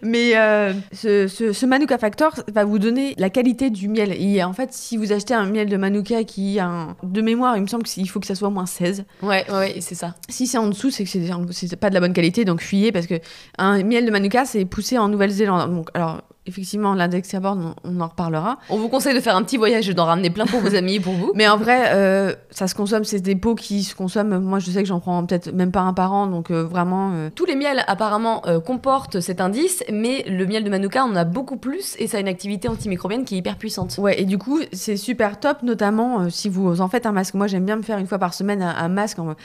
[0.04, 4.14] Mais euh, ce, ce- ce Manuka Factor va vous donner la qualité du miel.
[4.20, 6.98] Et en fait, si vous achetez un miel de Manuka qui a un...
[7.04, 9.06] De mémoire, il me semble qu'il faut que ça soit au moins 16.
[9.24, 10.16] Ouais, ouais, c'est ça.
[10.30, 12.92] Si c'est en dessous, c'est que c'est c'est pas de la bonne qualité, donc fuyez
[12.92, 13.16] parce que
[13.58, 15.74] un miel de Manuka, c'est poussé en Nouvelle-Zélande.
[15.74, 18.58] Donc, alors, effectivement, l'index bord, on, en reparlera.
[18.70, 20.96] On vous conseille de faire un petit voyage et d'en ramener plein pour vos amis
[20.96, 21.32] et pour vous.
[21.36, 24.40] Mais en vrai, euh, ça se consomme, c'est des pots qui se consomment.
[24.40, 27.12] Moi, je sais que j'en prends peut-être même pas un par an, donc euh, vraiment.
[27.14, 31.24] euh, Tous les miels apparemment comportent cet indice, mais le miel de Manuka en a
[31.26, 33.98] beaucoup plus et ça a une activité antimicrobienne qui est hyper puissante.
[33.98, 37.34] Ouais, et du coup, c'est super top, notamment si vous en faites un masque.
[37.34, 39.20] Moi, j'aime bien me faire une fois par semaine un, un masque.
[39.20, 39.36] en-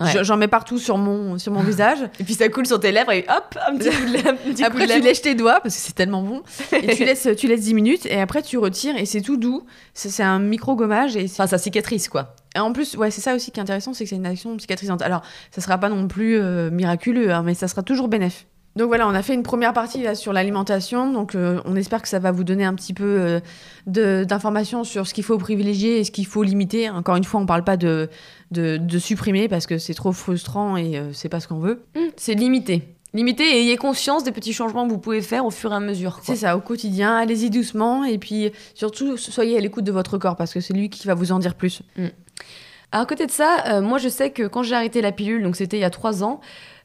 [0.00, 0.24] Ouais.
[0.24, 1.98] J'en mets partout sur mon, sur mon visage.
[2.18, 4.28] Et puis ça coule sur tes lèvres et hop, un petit coup de lèvre.
[4.30, 6.42] un petit coup Après, de tu lèches tes doigts parce que c'est tellement bon.
[6.72, 9.66] Et tu laisses, tu laisses 10 minutes et après, tu retires et c'est tout doux.
[9.92, 12.34] C'est un micro-gommage et, Enfin, ça cicatrice quoi.
[12.56, 14.58] et en plus, ouais, c'est ça aussi qui est intéressant, c'est que c'est une action
[14.58, 15.02] cicatrisante.
[15.02, 18.46] Alors, ça sera pas non plus euh, miraculeux, hein, mais ça sera toujours bénéf.
[18.76, 21.12] Donc voilà, on a fait une première partie là, sur l'alimentation.
[21.12, 23.40] Donc euh, on espère que ça va vous donner un petit peu
[23.86, 26.88] euh, d'informations sur ce qu'il faut privilégier et ce qu'il faut limiter.
[26.88, 28.08] Encore une fois, on parle pas de,
[28.50, 31.84] de, de supprimer parce que c'est trop frustrant et euh, c'est pas ce qu'on veut.
[32.16, 32.94] C'est limité.
[33.12, 35.80] Limité et ayez conscience des petits changements que vous pouvez faire au fur et à
[35.80, 36.20] mesure.
[36.22, 40.36] C'est ça, au quotidien, allez-y doucement et puis surtout soyez à l'écoute de votre corps
[40.36, 41.82] parce que c'est lui qui va vous en dire plus.
[42.92, 45.56] À côté de ça, euh, moi je sais que quand j'ai arrêté la pilule, donc
[45.56, 46.40] c'était il y a trois ans,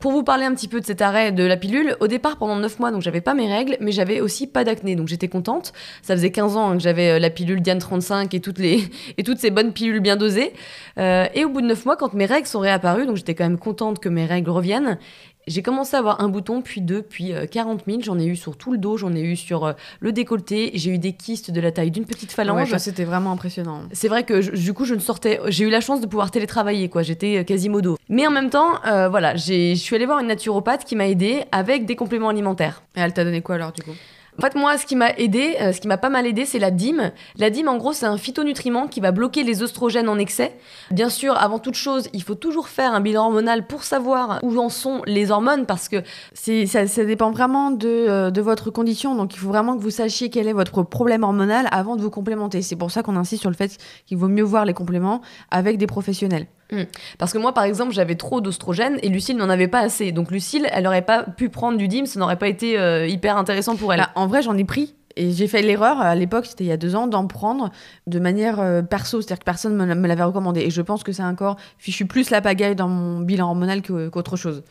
[0.06, 2.56] pour vous parler un petit peu de cet arrêt de la pilule, au départ pendant
[2.58, 5.74] 9 mois, donc j'avais pas mes règles, mais j'avais aussi pas d'acné, donc j'étais contente.
[6.04, 8.84] Ça faisait 15 ans hein, que j'avais euh, la pilule Diane 35 et toutes, les,
[9.18, 10.54] et toutes ces bonnes pilules bien dosées.
[11.00, 13.46] Euh, et au bout de 9 mois, quand mes règles sont réapparues, donc j'étais quand
[13.46, 15.00] même contente que mes règles reviennent,
[15.48, 18.02] J'ai commencé à avoir un bouton, puis deux, puis 40 000.
[18.02, 20.72] J'en ai eu sur tout le dos, j'en ai eu sur le décolleté.
[20.74, 22.72] J'ai eu des kystes de la taille d'une petite phalange.
[22.72, 23.82] Ouais, c'était vraiment impressionnant.
[23.92, 25.40] C'est vrai que du coup, je ne sortais.
[25.48, 27.04] J'ai eu la chance de pouvoir télétravailler, quoi.
[27.04, 27.98] J'étais quasimodo.
[28.10, 28.80] Mais en même temps,
[29.10, 32.84] voilà, je suis allée voir une naturopathe qui m'a aidée avec des compléments alimentaires.
[32.96, 33.96] Et elle t'a donné quoi alors, du coup?
[34.38, 36.60] En fait, moi, ce qui m'a aidé, euh, ce qui m'a pas mal aidé, c'est
[36.60, 37.12] la dîme.
[37.38, 40.58] La dîme, en gros, c'est un phytonutriment qui va bloquer les oestrogènes en excès.
[40.92, 44.58] Bien sûr, avant toute chose, il faut toujours faire un bilan hormonal pour savoir où
[44.60, 49.16] en sont les hormones, parce que ça, dépend vraiment euh, de, votre condition.
[49.16, 52.10] Donc, il faut vraiment que vous sachiez quel est votre problème hormonal avant de vous
[52.10, 52.62] complémenter.
[52.62, 55.78] C'est pour ça qu'on insiste sur le fait qu'il vaut mieux voir les compléments avec
[55.78, 56.48] des professionnels.
[56.72, 56.84] Hmm.
[57.18, 60.12] Parce que moi, par exemple, j'avais trop d'ostrogène et Lucille n'en avait pas assez.
[60.12, 63.38] Donc Lucille, elle n'aurait pas pu prendre du DIM, ça n'aurait pas été euh, hyper
[63.38, 64.00] intéressant pour elle.
[64.00, 66.74] Bah, en vrai, j'en ai pris et j'ai fait l'erreur, à l'époque, c'était il y
[66.74, 67.72] a deux ans, d'en prendre
[68.06, 70.62] de manière euh, perso, c'est-à-dire que personne ne me l'avait recommandé.
[70.62, 74.36] Et je pense que c'est encore fichu plus la pagaille dans mon bilan hormonal qu'autre
[74.36, 74.64] chose.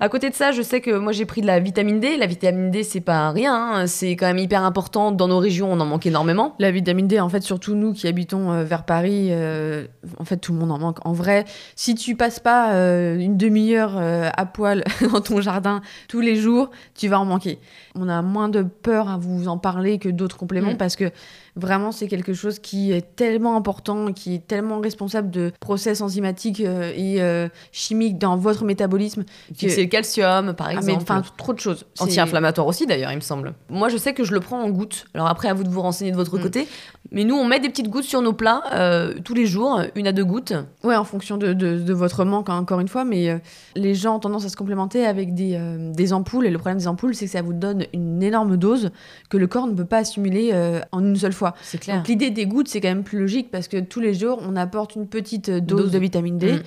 [0.00, 2.16] À côté de ça, je sais que moi j'ai pris de la vitamine D.
[2.16, 3.86] La vitamine D, c'est pas rien, hein.
[3.86, 5.12] c'est quand même hyper important.
[5.12, 6.54] Dans nos régions, on en manque énormément.
[6.58, 9.86] La vitamine D, en fait, surtout nous qui habitons euh, vers Paris, euh,
[10.18, 11.06] en fait, tout le monde en manque.
[11.06, 11.44] En vrai,
[11.76, 17.08] si tu passes pas une demi-heure à poil dans ton jardin tous les jours, tu
[17.08, 17.58] vas en manquer.
[17.94, 20.78] On a moins de peur à vous en parler que d'autres compléments mm.
[20.78, 21.10] parce que
[21.56, 26.60] vraiment c'est quelque chose qui est tellement important, qui est tellement responsable de process enzymatiques
[26.60, 29.24] euh, et euh, chimiques dans votre métabolisme.
[29.54, 31.02] C'est le calcium par ah, exemple.
[31.02, 31.84] Enfin trop de choses.
[31.98, 33.54] Anti-inflammatoire aussi d'ailleurs il me semble.
[33.68, 35.06] Moi je sais que je le prends en gouttes.
[35.14, 36.42] Alors après à vous de vous renseigner de votre mm.
[36.42, 36.68] côté.
[37.10, 40.06] Mais nous on met des petites gouttes sur nos plats euh, tous les jours, une
[40.06, 40.54] à deux gouttes.
[40.82, 43.04] Ouais en fonction de, de, votre manque hein, encore une fois.
[43.04, 43.40] Mais
[43.76, 45.60] les gens ont tendance à se complémenter avec des,
[45.92, 48.90] des ampoules et le problème des ampoules c'est que ça vous donne une énorme dose
[49.28, 50.54] que le corps ne peut pas assimiler
[50.92, 51.41] en une seule fois.
[51.62, 51.96] C'est clair.
[51.98, 54.56] Donc l'idée des gouttes, c'est quand même plus logique parce que tous les jours, on
[54.56, 56.52] apporte une petite dose, de vitamine D.
[56.54, 56.62] Mm.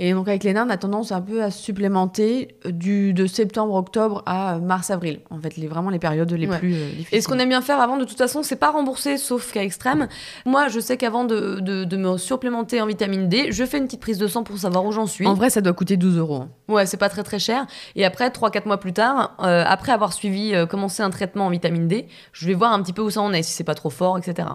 [0.00, 4.22] Et donc avec les nains, on a tendance un peu à supplémenter du, de septembre-octobre
[4.26, 5.20] à mars-avril.
[5.30, 7.18] En fait, les, vraiment les périodes les plus euh, difficiles.
[7.18, 9.62] Et ce qu'on aime bien faire avant, de toute façon, c'est pas rembourser, sauf cas
[9.62, 10.08] extrême.
[10.46, 14.00] Moi, je sais qu'avant de, de, me supplémenter en vitamine D, je fais une petite
[14.00, 15.26] prise de sang pour savoir où j'en suis.
[15.26, 16.44] En vrai, ça doit coûter 12 euros.
[16.68, 17.66] Ouais, c'est pas très très cher.
[17.96, 21.50] Et après, 3-4 mois plus tard, euh, après avoir suivi, euh, commencé un traitement en
[21.50, 23.74] vitamine D, je vais voir un petit peu où ça en est, si c'est pas
[23.74, 24.48] trop fort, etc.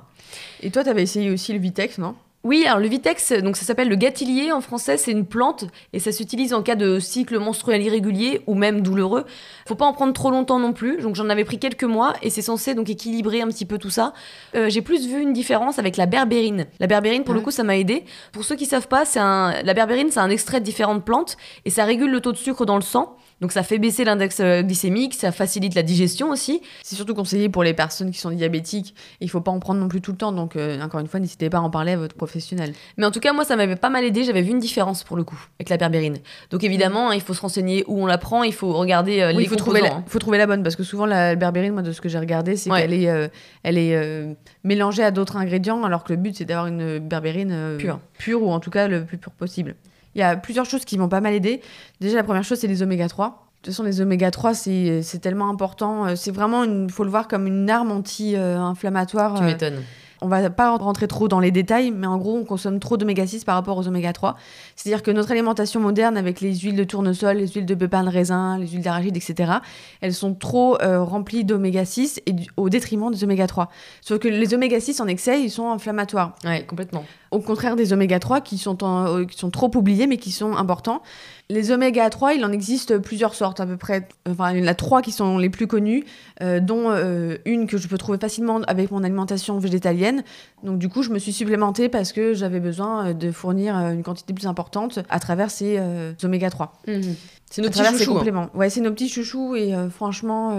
[0.62, 2.16] Et toi, tu avais essayé aussi le Vitex, non?
[2.46, 6.00] Oui, alors le Vitex, donc ça s'appelle le gâtillier en français, c'est une plante et
[6.00, 9.24] ça s'utilise en cas de cycle menstruel irrégulier ou même douloureux.
[9.66, 12.30] Faut pas en prendre trop longtemps non plus, donc j'en avais pris quelques mois et
[12.30, 14.12] c'est censé donc équilibrer un petit peu tout ça.
[14.56, 16.66] Euh, j'ai plus vu une différence avec la berbérine.
[16.82, 18.04] La berbérine, pour le coup, ça m'a aidé.
[18.34, 19.54] Pour ceux qui savent pas, c'est un...
[19.64, 22.66] la berbérine, c'est un extrait de différentes plantes et ça régule le taux de sucre
[22.66, 23.16] dans le sang.
[23.42, 26.62] Donc ça fait baisser l'index euh, glycémique, ça facilite la digestion aussi.
[26.82, 28.96] C'est surtout conseillé pour les personnes qui sont diabétiques.
[29.20, 30.32] Il faut pas en prendre non plus tout le temps.
[30.32, 32.74] Donc euh, encore une fois, n'hésitez pas à en parler à votre professionnel.
[32.98, 34.24] Mais en tout cas, moi, ça m'avait pas mal aidé.
[34.24, 36.20] J'avais vu une différence pour le coup avec la berbérine.
[36.52, 38.44] Donc évidemment, il faut se renseigner où on la prend.
[38.44, 40.84] Il faut regarder euh, les il faut trouver, la, faut trouver la bonne parce que
[40.84, 43.30] souvent la berbérine, moi, de ce que j'ai regardé, c'est qu'elle est,
[43.64, 48.00] elle est mélangée à d'autres ingrédients, alors que le but c'est d'avoir une berbérine pure,
[48.18, 49.76] pure ou en tout cas le plus pur possible.
[50.16, 51.62] Il y a plusieurs choses qui m'ont pas mal aidé.
[52.00, 53.28] Déjà, la première chose, c'est les oméga 3.
[53.28, 53.34] De
[53.68, 56.06] toute façon, les oméga 3, c'est tellement important.
[56.06, 59.36] Euh, c'est vraiment, il faut le voir comme une arme anti-inflammatoire.
[59.36, 59.82] Tu m'étonnes.
[60.24, 63.28] On va pas rentrer trop dans les détails, mais en gros, on consomme trop d'oméga
[63.28, 64.38] 6 par rapport aux oméga 3.
[64.78, 68.10] C'est-à-dire que notre alimentation moderne, avec les huiles de tournesol, les huiles de pépins de
[68.10, 69.52] raisin, les huiles d'arachide, etc.,
[70.00, 73.70] elles sont trop euh, remplies d'oméga 6 et au détriment des oméga 3.
[74.00, 76.36] Sauf que les oméga 6 en excès, ils sont inflammatoires.
[76.46, 77.04] Ouais, complètement.
[77.32, 80.56] Au contraire des oméga 3 qui sont, euh, qui sont trop oubliés, mais qui sont
[80.56, 81.02] importants.
[81.50, 84.08] Les oméga 3, il en existe plusieurs sortes à peu près.
[84.30, 86.06] Enfin, il y en a trois qui sont les plus connues,
[86.42, 90.24] euh, dont euh, une que je peux trouver facilement avec mon alimentation végétalienne.
[90.64, 94.04] Donc du coup, je me suis supplémentée parce que j'avais besoin euh, de fournir une
[94.04, 95.80] quantité plus importante à travers ces
[96.24, 96.74] oméga 3.
[96.88, 97.02] Mmh.
[97.50, 98.12] C'est nos petits chouchous.
[98.12, 98.14] Hein.
[98.16, 98.50] compléments.
[98.54, 100.58] Ouais, c'est nos petits chouchous et franchement,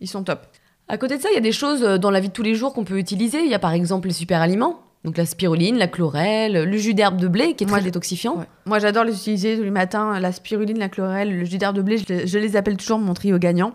[0.00, 0.40] ils sont top.
[0.88, 2.54] À côté de ça, il y a des choses dans la vie de tous les
[2.54, 3.40] jours qu'on peut utiliser.
[3.40, 4.80] Il y a par exemple les super aliments.
[5.04, 8.44] Donc la spiruline, la chlorelle, le jus d'herbe de blé qui est très détoxifiant.
[8.66, 11.82] Moi j'adore les utiliser tous les matins, la spiruline, la chlorelle, le jus d'herbe de
[11.82, 13.74] blé, je les appelle toujours mon trio gagnant.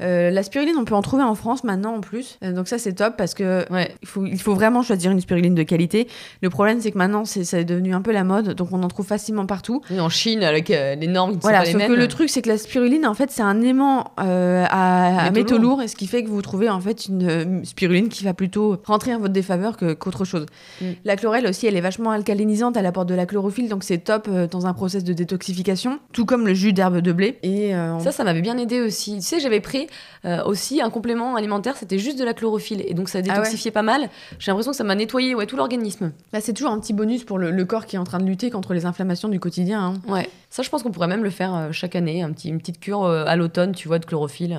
[0.00, 2.38] Euh, la spiruline, on peut en trouver en France maintenant en plus.
[2.42, 3.64] Euh, donc ça, c'est top parce que
[4.02, 6.08] il, faut, il faut vraiment choisir une spiruline de qualité.
[6.42, 8.82] Le problème, c'est que maintenant, c'est, ça est devenu un peu la mode, donc on
[8.82, 9.82] en trouve faciruline partout.
[9.98, 11.92] en Chine, avec euh, les normes qui voilà, sont pas les mêmes.
[11.92, 15.82] que le truc, c'est que la spiruline, en fait, c'est un aimant à, métaux, lourds,
[15.82, 19.14] et ce qui fait que vous trouvez en fait une spiruline qui va plutôt rentrer
[19.14, 20.46] en votre défaveur que, qu'autre chose.
[20.80, 20.86] Mm.
[21.04, 24.28] La chlorelle aussi, elle est vachement alcalinisante, elle apporte de la chlorophylle, donc c'est top
[24.28, 27.38] dans un process de détoxification, tout comme le jus d'herbe de blé.
[27.42, 29.16] Et ça, ça m'avait bien aidé aussi.
[29.16, 29.87] Tu sais, j'avais pris
[30.24, 32.82] euh, aussi un complément alimentaire, c'était juste de la chlorophylle.
[32.86, 34.08] Et donc ça Ah détoxifiait pas mal.
[34.38, 36.12] J'ai l'impression que ça m'a nettoyé ouais, tout l'organisme.
[36.32, 38.24] Là, c'est toujours un petit bonus pour le, le corps qui est en train de
[38.24, 39.80] lutter contre les inflammations du quotidien.
[39.80, 39.94] hein.
[40.12, 40.28] Ouais.
[40.50, 42.80] Ça, je pense qu'on pourrait même le faire euh, chaque année, un petit, une petite
[42.80, 44.58] cure euh, à l'automne, tu vois, de chlorophylle.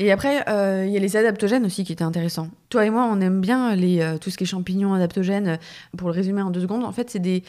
[0.00, 2.48] Et après, euh, il y a les adaptogènes aussi qui étaient intéressants.
[2.68, 5.58] Toi et moi, on aime bien les, euh, tout ce qui est champignons adaptogènes.
[5.96, 7.42] Pour le résumer en deux secondes, en fait, c'est des,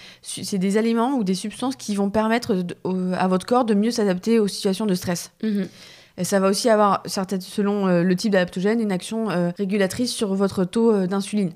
[0.54, 3.92] des aliments ou des substances qui vont permettre de- au- à votre corps de mieux
[3.92, 5.32] s'adapter aux situations de stress.
[6.20, 10.12] Et ça va aussi avoir, certaines, selon euh, le type d'adaptogène, une action euh, régulatrice
[10.12, 11.54] sur votre taux euh, d'insuline.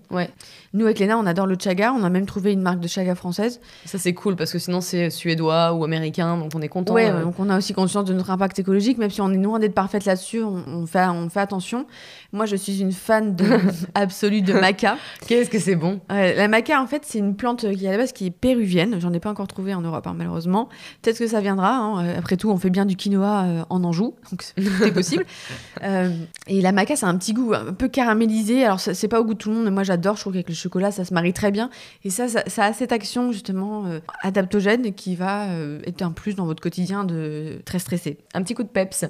[0.73, 1.93] Nous, avec Léna, on adore le chaga.
[1.93, 3.59] On a même trouvé une marque de chaga française.
[3.85, 6.93] Ça, c'est cool parce que sinon, c'est suédois ou américain, donc on est content.
[6.93, 7.23] Ouais, euh.
[7.23, 9.75] donc on a aussi conscience de notre impact écologique, même si on est loin d'être
[9.75, 11.85] parfaite là-dessus, on, on fait, on fait attention.
[12.31, 13.45] Moi, je suis une fan de,
[13.95, 14.97] absolue de maca.
[15.27, 17.97] Qu'est-ce que c'est bon Ouais, la maca, en fait, c'est une plante qui, à la
[17.97, 18.95] base, qui est péruvienne.
[18.99, 20.69] J'en ai pas encore trouvé en Europe, hein, malheureusement.
[21.01, 21.75] Peut-être que ça viendra.
[21.75, 22.03] hein.
[22.05, 24.91] Euh, Après tout, on fait bien du quinoa euh, en Anjou, donc c'est tout est
[24.91, 25.25] possible.
[25.83, 26.09] Euh,
[26.47, 28.63] et la maca, c'est un petit goût un peu caramélisé.
[28.63, 30.15] Alors, c'est pas au goût de tout le monde, mais moi, j'adore.
[30.15, 31.69] Je trouve qu'avec le chocolat, ça se marie très bien.
[32.03, 36.35] Et ça, ça, a cette action, justement, euh, adaptogène qui va euh, être un plus
[36.35, 38.17] dans votre quotidien de très stressé.
[38.33, 39.05] Un petit coup de peps.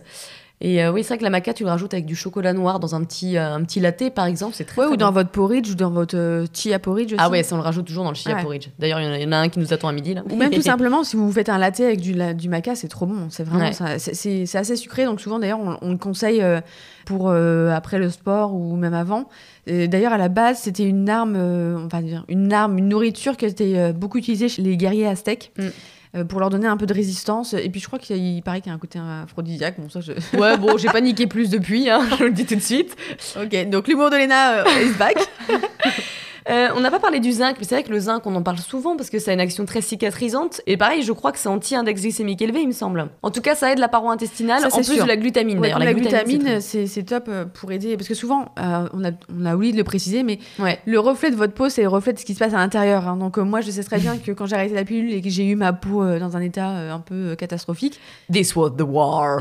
[0.66, 2.80] Et euh, oui, c'est vrai que la maca, tu le rajoutes avec du chocolat noir
[2.80, 5.12] dans un petit, euh, un petit latte, par exemple, c'est très, Ouais, très ou dans
[5.12, 7.16] votre porridge ou dans votre euh, chia porridge aussi.
[7.20, 8.42] Ah ouais, ça on le rajoute toujours dans le chia Ouais.
[8.42, 8.70] porridge.
[8.80, 10.14] D'ailleurs, il y en a- il y, en a un qui nous attend à midi
[10.14, 10.24] là.
[10.32, 12.88] Ou même tout simplement, si vous faites un latte avec du, la- du maca, c'est
[12.88, 13.28] trop bon.
[13.30, 14.00] C'est vraiment, Ouais.
[14.00, 15.04] c'est- assez sucré.
[15.04, 16.42] Donc souvent, d'ailleurs, on, on le conseille
[17.06, 19.28] pour après le sport ou même avant.
[19.68, 23.46] D'ailleurs, à la base, c'était une arme, on va dire, une arme, une nourriture qui
[23.46, 25.52] était beaucoup utilisée chez les guerriers aztèques.
[25.58, 25.64] Mm.
[26.16, 27.54] Euh, pour leur donner un peu de résistance.
[27.54, 29.76] Et puis je crois qu'il paraît qu'il y a un côté aphrodisiaque.
[29.80, 30.14] Bon, ça, je...
[30.38, 32.96] Ouais, bon, j'ai pas niqué plus depuis, hein, je le dis tout de suite.
[33.36, 35.18] ok, donc l'humour de Léna euh, is back.
[36.50, 38.44] Euh, on n'a pas parlé du zinc, mais c'est vrai que le zinc, on en
[38.44, 40.62] parle souvent parce que ça a une action très cicatrisante.
[40.68, 43.08] Et pareil, je crois que c'est anti-index glycémique élevé, il me semble.
[43.22, 45.04] En tout cas, ça aide la paroi intestinale, Ça, en plus sûr.
[45.04, 45.60] de la glutamine.
[45.60, 47.96] Ouais, la, glutamine, c'est top euh, pour aider.
[47.98, 50.80] Parce que souvent, euh, on, a, on a oublié de le préciser, mais Ouais.
[50.86, 53.08] Le reflet de votre peau, c'est le reflet de ce qui se passe à l'intérieur.
[53.08, 53.18] hein.
[53.18, 55.30] Donc euh, moi, je sais très bien que quand j'ai arrêté la pilule et que
[55.30, 58.00] j'ai eu ma peau dans un état un peu catastrophique,
[58.32, 59.40] This was the war.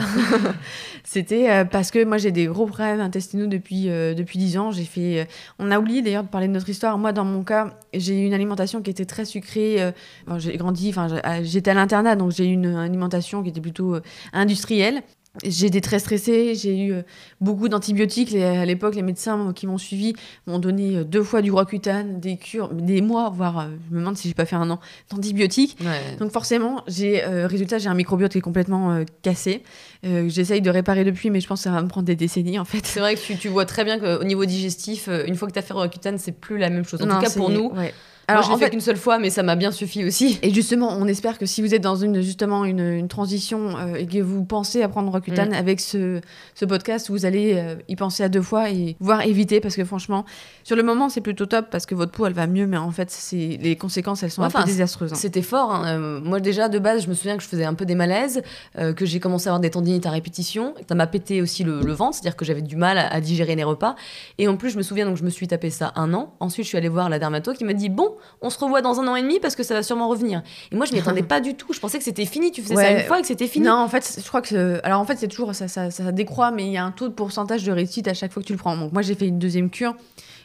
[1.05, 4.71] c'était parce que moi j'ai des gros problèmes intestinaux depuis depuis 10 ans.
[4.71, 5.27] J'ai fait,
[5.59, 6.92] on a oublié d'ailleurs de parler de notre histoire.
[6.99, 9.83] Moi, dans mon cas, j'ai eu une alimentation qui était très sucrée.
[9.83, 9.93] euh,
[10.39, 11.09] j'ai grandi, enfin
[11.43, 14.03] j'étais à l'internat, donc j'ai eu une alimentation qui était plutôt euh,
[14.33, 15.03] industrielle.
[15.43, 17.03] J'ai été très stressée, j'ai eu euh,
[17.41, 18.35] beaucoup d'antibiotiques.
[18.35, 20.13] À l'époque, les médecins qui m'ont suivi
[20.47, 24.01] m'ont donné euh, deux fois du Roaccutane, des cures, des mois, voire euh, je me
[24.01, 24.79] demande si j'ai pas fait un an
[25.11, 25.79] d'antibiotiques.
[25.81, 26.17] Ouais.
[26.19, 29.63] Donc forcément, j'ai euh, résultat, j'ai un microbiote qui est complètement euh, cassé.
[30.05, 32.59] Euh, J'essaye de réparer depuis, mais je pense que ça va me prendre des décennies
[32.59, 32.85] en fait.
[32.85, 35.59] C'est vrai que tu, tu vois très bien qu'au niveau digestif, une fois que tu
[35.59, 37.01] as fait Roaccutane, c'est plus la même chose.
[37.01, 37.71] En Non, tout cas, pour nous.
[37.75, 37.95] ouais.
[38.33, 40.39] Alors, Alors je l'ai fait fait, qu'une seule fois, mais ça m'a bien suffi aussi.
[40.43, 43.95] et justement, on espère que si vous êtes dans une justement une, une transition euh,
[43.95, 45.55] et que vous pensez à prendre Roaccutane Mm.
[45.55, 46.21] avec ce,
[46.55, 49.85] ce podcast, vous allez euh, y penser à deux fois et voir éviter parce que
[49.85, 50.25] franchement,
[50.65, 52.91] sur le moment, c'est plutôt top parce que votre peau elle va mieux, mais en
[52.91, 55.13] fait, c'est les conséquences elles sont Enfin, un peu désastreuses.
[55.13, 55.17] hein.
[55.17, 55.73] C'était fort.
[55.73, 55.85] hein.
[55.99, 58.43] Euh, moi, déjà, de base, je me souviens que je faisais un peu des malaises,
[58.79, 60.75] euh, que j'ai commencé à avoir des tendinites à répétition.
[60.89, 63.55] Ça m'a pété aussi le, le ventre, c'est-à-dire que j'avais du mal à, à digérer
[63.57, 63.95] les repas.
[64.39, 66.35] Et en plus, je me souviens, donc je me suis tapé ça un an.
[66.41, 69.01] Ensuite, je suis allée voir la dermato qui m'a dit Bon, on se revoit dans
[69.01, 70.43] un an et demi parce que ça va sûrement revenir.
[70.71, 71.73] Et moi, je m'y attendais pas du tout.
[71.73, 72.51] Je pensais que c'était fini.
[72.53, 73.67] Tu faisais ça une fois et que c'était fini.
[73.67, 74.81] Non, en fait, je crois que.
[74.85, 75.55] Alors, en fait, c'est toujours.
[75.55, 78.15] Ça, ça, ça décroît, mais il y a un taux de pourcentage de réussite à
[78.15, 78.77] chaque fois que tu le prends.
[78.77, 79.95] Donc, moi, j'ai fait une deuxième cure.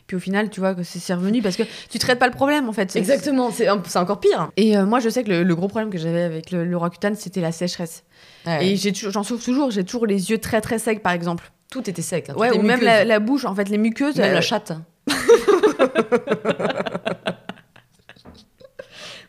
[0.07, 2.69] Puis au final, tu vois que c'est revenu parce que tu traites pas le problème
[2.69, 2.95] en fait.
[2.95, 3.67] Exactement, c'est
[3.99, 4.49] encore pire.
[4.55, 6.77] Et euh, moi, je sais que le, le gros problème que j'avais avec le, le
[6.77, 8.05] Roaccutane, c'était la sécheresse.
[8.61, 9.69] Et j'en souffre toujours.
[9.69, 11.51] J'ai toujours les yeux très très secs, par exemple.
[11.69, 12.29] tout était sec.
[12.29, 14.15] hein, Ouais, ou même la, la bouche, en fait, les muqueuses.
[14.15, 14.71] même euh, la chatte.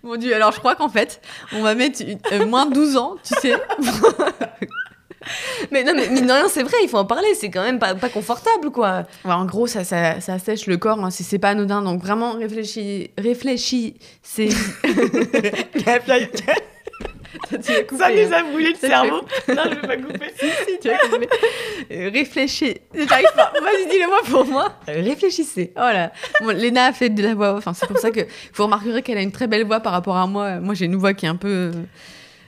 [0.08, 1.20] Mon dieu, alors je crois qu'en fait,
[1.52, 3.52] on va mettre une- euh, moins de 12 ans, tu sais.
[5.72, 7.34] Mais non, mais mine de rien, c'est vrai, il faut en parler.
[7.34, 9.02] C'est quand même pas, pas confortable, quoi.
[9.26, 11.82] Ouais, en gros, ça, ça, ça sèche le corps, hein, c'est c'est pas anodin.
[11.82, 14.48] Donc vraiment, réfléchis, réfléchissez.
[17.50, 19.20] Ça nous a brûlé le Ça cerveau.
[19.48, 20.26] non, je vais pas couper.
[20.38, 21.28] Si, tu vas couper.
[21.92, 22.76] Euh, Réfléchis.
[22.94, 23.52] J'arrive pas.
[23.60, 24.78] Vas-y, dis-le-moi pour moi.
[24.86, 25.72] Réfléchissez.
[25.76, 26.12] Voilà.
[26.40, 27.72] Bon, Léna a fait de la voix hein.
[27.74, 28.20] C'est pour ça que
[28.54, 30.56] vous remarquerez qu'elle a une très belle voix par rapport à moi.
[30.60, 31.70] Moi, j'ai une voix qui est un peu,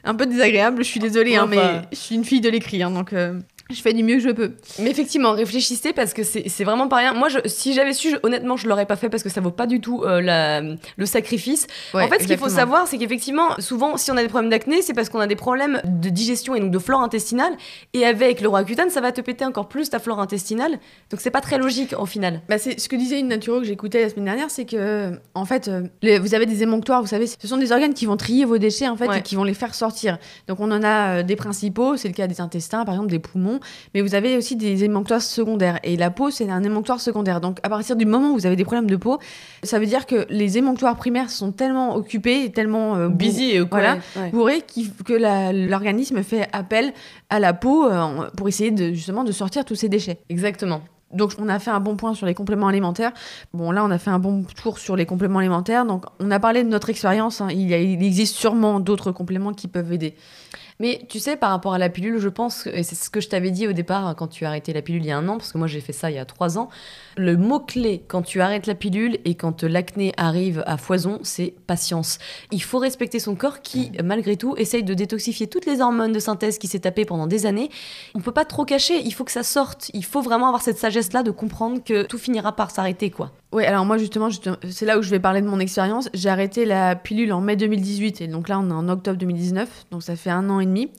[0.04, 0.78] un peu désagréable.
[0.84, 1.80] Je suis désolée, hein, Enfin.
[1.82, 2.82] mais je suis une fille de l'écrit.
[2.82, 3.34] hein, donc, euh,
[3.70, 4.52] je fais du mieux que je peux.
[4.78, 7.14] Mais effectivement, réfléchissez parce que c'est vraiment pas rien.
[7.14, 9.50] Moi, je, si j'avais su, je- honnêtement, je l'aurais pas fait parce que ça vaut
[9.50, 11.66] pas du tout euh, la- le sacrifice.
[11.94, 14.50] Ouais, en fait, ce qu'il faut savoir, c'est qu'effectivement, souvent, si on a des problèmes
[14.50, 17.52] d'acné, c'est parce qu'on a des problèmes de digestion et donc de flore intestinale.
[17.94, 20.72] Et avec le Roaccutane, ça va te péter encore plus ta flore intestinale.
[21.10, 22.40] Donc, c'est pas très logique au final.
[22.48, 25.44] Bah, c'est ce que disait une naturo que j'écoutais la semaine dernière, c'est que en
[25.44, 28.16] fait, euh, les- vous avez des émonctoires, vous savez, ce sont des organes qui vont
[28.16, 29.18] trier vos déchets en fait Ouais.
[29.18, 30.18] et qui vont les faire sortir.
[30.48, 33.18] Donc on en a euh, des principaux, c'est le cas des intestins, par exemple des
[33.18, 33.59] poumons.
[33.94, 35.78] Mais vous avez aussi des émonctoires secondaires.
[35.82, 37.40] Et la peau, c'est un émonctoire secondaire.
[37.40, 39.18] Donc, à partir du moment où vous avez des problèmes de peau,
[39.62, 43.98] ça veut dire que les émonctoires primaires sont tellement occupés, tellement euh, busy et voilà,
[44.32, 44.62] bourrés,
[45.04, 46.92] que l'organisme fait appel
[47.28, 50.18] à la peau euh, pour essayer de, justement de sortir tous ces déchets.
[50.28, 50.82] Exactement.
[51.12, 53.12] Donc on a fait un bon point sur les compléments alimentaires.
[53.52, 55.84] Bon là on a fait un bon tour sur les compléments alimentaires.
[55.84, 57.40] Donc on a parlé de notre expérience.
[57.40, 57.48] Hein.
[57.50, 60.14] Il, il, existe sûrement d'autres compléments qui peuvent aider.
[60.80, 63.28] Mais tu sais, par rapport à la pilule, je pense, et c'est ce que je
[63.28, 65.36] t'avais dit au départ quand tu as arrêté la pilule il y a un an,
[65.36, 66.70] parce que moi j'ai fait ça il y a trois ans,
[67.16, 72.18] le mot-clé quand tu arrêtes la pilule et quand l'acné arrive à foison, c'est patience.
[72.50, 76.18] Il faut respecter son corps qui, malgré tout, essaye de détoxifier toutes les hormones de
[76.18, 77.70] synthèse qui s'est tapé pendant des années.
[78.14, 79.90] On peut pas trop cacher, il faut que ça sorte.
[79.92, 83.32] Il faut vraiment avoir cette sagesse-là de comprendre que tout finira par s'arrêter, quoi.
[83.52, 84.28] Oui, alors moi justement,
[84.70, 86.08] c'est là où je vais parler de mon expérience.
[86.14, 89.86] J'ai arrêté la pilule en mai 2018 et donc là on est en octobre 2019,
[89.90, 90.90] donc ça fait un an et demi.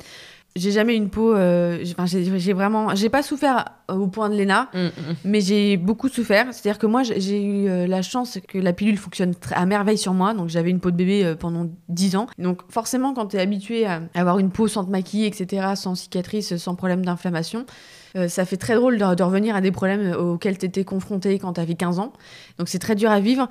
[0.56, 1.34] J'ai jamais eu une peau.
[1.34, 2.94] Euh, enfin, j'ai vraiment.
[2.94, 4.92] J'ai pas souffert au point de Léna, mm, mm.
[5.24, 6.48] mais j'ai beaucoup souffert.
[6.52, 10.14] C'est-à-dire que moi, j'ai eu euh, la chance que la pilule fonctionne à merveille sur
[10.14, 10.34] moi.
[10.34, 12.28] Donc, j'avais une peau de bébé euh, pendant 10 ans.
[12.38, 15.96] Donc, forcément, quand tu es habitué à avoir une peau sans te maquiller, etc., sans
[15.96, 17.66] cicatrice, sans problème d'inflammation,
[18.16, 21.54] euh, ça fait très drôle de, revenir à des problèmes auxquels tu étais confronté quand
[21.54, 22.14] tu avais 15 ans.
[22.58, 23.48] Donc c'est très dur à vivre.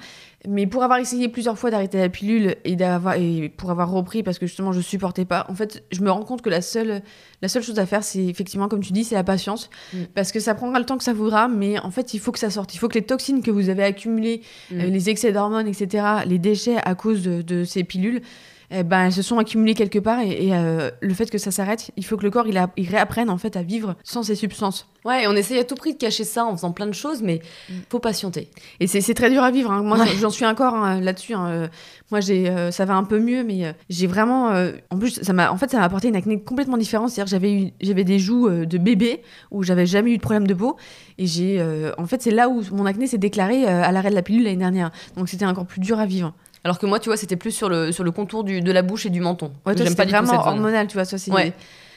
[0.49, 4.38] Mais pour avoir essayé plusieurs fois d'arrêter la pilule et, et pour avoir repris parce
[4.38, 7.03] que justement je supportais pas, en fait, je me rends compte que la seule,
[7.42, 9.70] la seule chose à faire, c'est effectivement, comme tu dis, c'est la patience.
[9.92, 10.05] Mm.
[10.14, 12.38] Parce que ça prendra le temps que ça voudra, mais en fait, il faut que
[12.38, 12.75] ça sorte.
[12.75, 14.81] Il faut que les toxines que vous avez accumulées, mm.
[14.81, 18.23] euh, les excès d'hormones, etc., les déchets à cause de ces pilules,
[18.70, 21.90] eh ben, elles se sont accumulées quelque part et, euh, le fait que ça s'arrête,
[21.96, 24.87] il faut que le corps il, réapprenne en fait à vivre sans ces substances.
[25.04, 27.40] Ouais, on essaye à tout prix de cacher ça en faisant plein de choses, mais
[27.68, 27.74] mm.
[27.88, 28.48] faut patienter.
[28.78, 29.72] Et c'est très dur à vivre.
[29.72, 29.83] Hein.
[29.83, 31.35] Moi, j'en suis encore hein, là-dessus.
[31.35, 31.48] Hein.
[31.48, 31.68] Euh,
[32.11, 34.50] moi, j'ai, euh, ça va un peu mieux, mais j'ai vraiment.
[34.90, 37.11] en plus, ça m'a, en fait, ça m'a apporté une acné complètement différente.
[37.11, 40.54] C'est-à-dire, j'avais eu, j'avais des joues de bébé où j'avais jamais eu de problème de
[40.54, 40.76] peau,
[41.18, 41.64] et j'ai,
[41.98, 44.56] en fait, c'est là où mon acné s'est déclaré à l'arrêt de la pilule l'année
[44.56, 44.90] dernière.
[45.16, 46.35] Donc, c'était encore plus dur à vivre.
[46.64, 48.83] Alors que moi, tu vois, c'était plus sur le, sur le contour du, de la
[48.83, 49.53] bouche et du menton.
[49.64, 51.05] Ouais, J'aime pas vraiment hormonal, tu vois.
[51.05, 51.53] Ça, c'est ouais.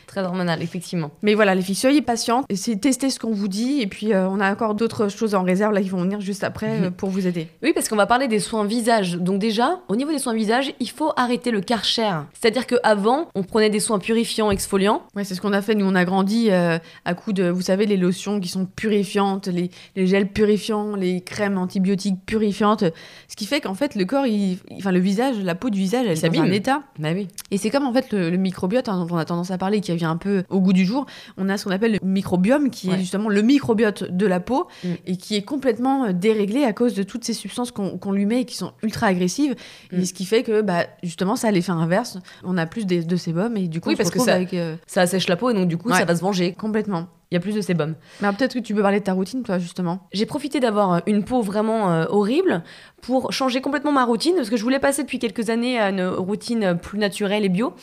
[0.07, 1.11] Très hormonal, effectivement.
[1.21, 4.13] Mais voilà, les filles, soyez patientes, essayez de tester ce qu'on vous dit, et puis
[4.13, 6.83] euh, on a encore d'autres choses en réserve là qui vont venir juste après mhm.
[6.85, 7.47] euh, pour vous aider.
[7.61, 9.15] Oui, parce qu'on va parler des soins visage.
[9.15, 12.11] Donc déjà, au niveau des soins visage, il faut arrêter le karcher.
[12.33, 15.03] C'est-à-dire qu'avant, on prenait des soins purifiants, exfoliants.
[15.15, 15.75] Ouais, c'est ce qu'on a fait.
[15.75, 19.47] Nous, on a grandi euh, à coup de, vous savez, les lotions qui sont purifiantes,
[19.47, 22.83] les, les gels purifiants, les crèmes antibiotiques purifiantes.
[23.27, 26.05] Ce qui fait qu'en fait, le corps, il, enfin le visage, la peau du visage,
[26.07, 26.83] elle dans un état.
[26.99, 27.27] Bah oui.
[27.51, 29.91] Et c'est comme en fait le, microbiote hein, dont on a tendance à parler, qui
[29.95, 31.06] vient un peu au goût du jour.
[31.38, 34.67] On a ce qu'on appelle le microbiome, qui est justement le microbiote de la peau
[34.84, 34.88] mm.
[35.06, 38.41] et qui est complètement euh, déréglé à cause de toutes ces substances qu'on lui met
[38.41, 39.56] et qui sont ultra agressives.
[39.91, 40.06] Et mm.
[40.06, 42.17] ce qui fait que, bah, justement, ça a l'effet inverse.
[42.43, 45.01] On a plus de, de sébum et du coup, oui, parce que ça, euh, ça
[45.01, 46.53] assèche la peau et donc du coup, ça va se venger.
[46.53, 47.95] Complètement il y a plus de sébum.
[48.21, 50.08] Mais peut-être que tu peux parler de ta routine, toi, justement.
[50.12, 52.62] J'ai profité d'avoir une peau vraiment euh, horrible
[53.03, 56.05] pour changer complètement ma routine, parce que je voulais passer depuis quelques années à une
[56.07, 57.73] routine plus naturelle et bio.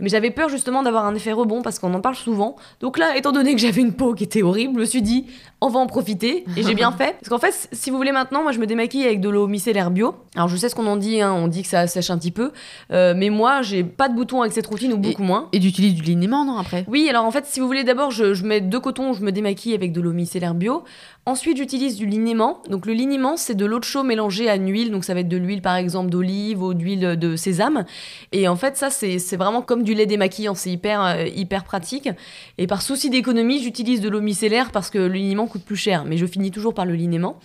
[0.00, 2.56] Mais j'avais peur justement d'avoir un effet rebond parce qu'on en parle souvent.
[2.80, 5.26] Donc là, étant donné que j'avais une peau qui était horrible, je me suis dit,
[5.60, 6.44] on va en profiter.
[6.56, 7.16] Et j'ai bien fait.
[7.20, 9.92] Parce qu'en fait, si vous voulez maintenant, moi je me démaquille avec de l'eau micellaire
[9.92, 10.16] bio.
[10.34, 12.32] Alors je sais ce qu'on en dit, hein, on dit que ça sèche un petit
[12.32, 12.50] peu.
[12.90, 15.48] Euh, mais moi, j'ai pas de boutons avec cette routine ou beaucoup moins.
[15.52, 16.84] Et tu utilises du liniment, non, après?
[16.88, 19.30] Oui, alors en fait, si vous voulez, d'abord, je, je mets deux cotons, je me
[19.30, 20.82] démaquille avec de l'eau micellaire bio.
[21.26, 22.62] Ensuite, j'utilise du liniment.
[22.68, 24.90] Donc le liniment, c'est de l'eau de chaud mélangée à une huile.
[24.90, 27.86] Donc ça va être de l'huile par exemple d'olive ou d'huile de sésame.
[28.32, 30.54] Et en fait, ça, c'est vraiment comme du lait démaquillant.
[30.54, 32.10] C'est hyper, euh, hyper pratique.
[32.58, 36.04] Et par souci d'économie, j'utilise de l'eau micellaire parce que le liniment coûte plus cher.
[36.04, 37.38] Mais je finis toujours par le liniment.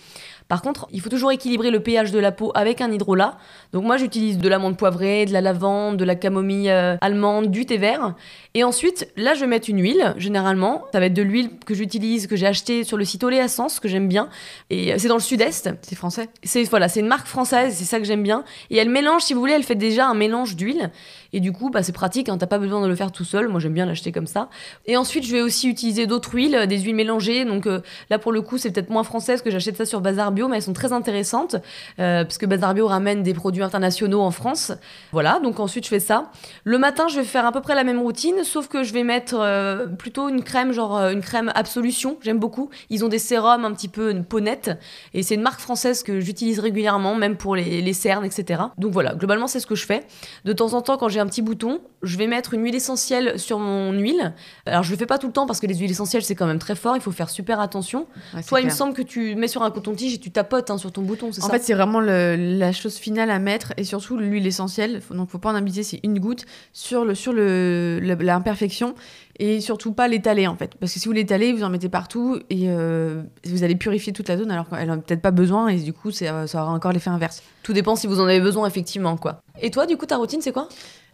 [0.50, 3.38] Par contre, il faut toujours équilibrer le pH de la peau avec un hydrolat.
[3.72, 7.66] Donc moi, j'utilise de l'amande poivrée, de la lavande, de la camomille euh, allemande, du
[7.66, 8.16] thé vert.
[8.54, 10.86] Et ensuite, là, je vais mettre une huile, généralement.
[10.92, 13.86] Ça va être de l'huile que j'utilise, que j'ai acheté sur le site Oléascence, que
[13.86, 14.28] j'aime bien.
[14.70, 15.70] Et euh, c'est dans le sud-est.
[15.82, 18.42] C'est français C'est voilà, c'est une marque française, c'est ça que j'aime bien.
[18.70, 20.90] Et elle mélange, si vous voulez, elle fait déjà un mélange d'huile.
[21.32, 23.48] Et du coup, bah, c'est pratique, hein, t'as pas besoin de le faire tout seul.
[23.48, 24.48] Moi, j'aime bien l'acheter comme ça.
[24.86, 27.44] Et ensuite, je vais aussi utiliser d'autres huiles, des huiles mélangées.
[27.44, 27.68] Donc
[28.08, 30.62] là, pour le coup, c'est peut-être moins française que j'achète ça sur Bazar mais elles
[30.62, 31.56] sont très intéressantes,
[31.98, 34.72] euh, parce que Bazar Bio ramène des produits internationaux en France.
[35.12, 36.30] Voilà, donc ensuite je fais ça.
[36.64, 39.04] Le matin, je vais faire à peu près la même routine, sauf que je vais
[39.04, 42.70] mettre euh, plutôt une crème, genre euh, une crème Absolution, j'aime beaucoup.
[42.90, 44.70] Ils ont des sérums un petit peu nette,
[45.14, 48.62] et c'est une marque française que j'utilise régulièrement, même pour les, les cernes, etc.
[48.78, 50.06] Donc voilà, globalement c'est ce que je fais.
[50.44, 53.38] De temps en temps, quand j'ai un petit bouton, je vais mettre une huile essentielle
[53.38, 54.32] sur mon huile.
[54.66, 56.46] Alors je le fais pas tout le temps parce que les huiles essentielles c'est quand
[56.46, 58.06] même très fort, il faut faire super attention.
[58.48, 60.90] Toi, il me semble que tu mets sur un coton-tige et tu tapotes hein, sur
[60.92, 63.84] ton bouton, c'est En ça fait, c'est vraiment le- la chose finale à mettre et
[63.84, 65.00] surtout l'huile essentielle.
[65.00, 68.94] Faut- Donc, faut pas en abuser, c'est une goutte sur le sur le- l'imperfection
[69.42, 72.38] et surtout pas l'étaler en fait, parce que si vous l'étalez, vous en mettez partout
[72.50, 75.68] et euh, vous allez purifier toute la zone alors qu'elle en a peut-être pas besoin
[75.68, 77.42] et du coup, c'est- ça aura encore l'effet inverse.
[77.62, 79.40] Tout dépend si vous en avez besoin, effectivement, quoi.
[79.62, 80.68] Et toi, du coup, ta routine, c'est quoi?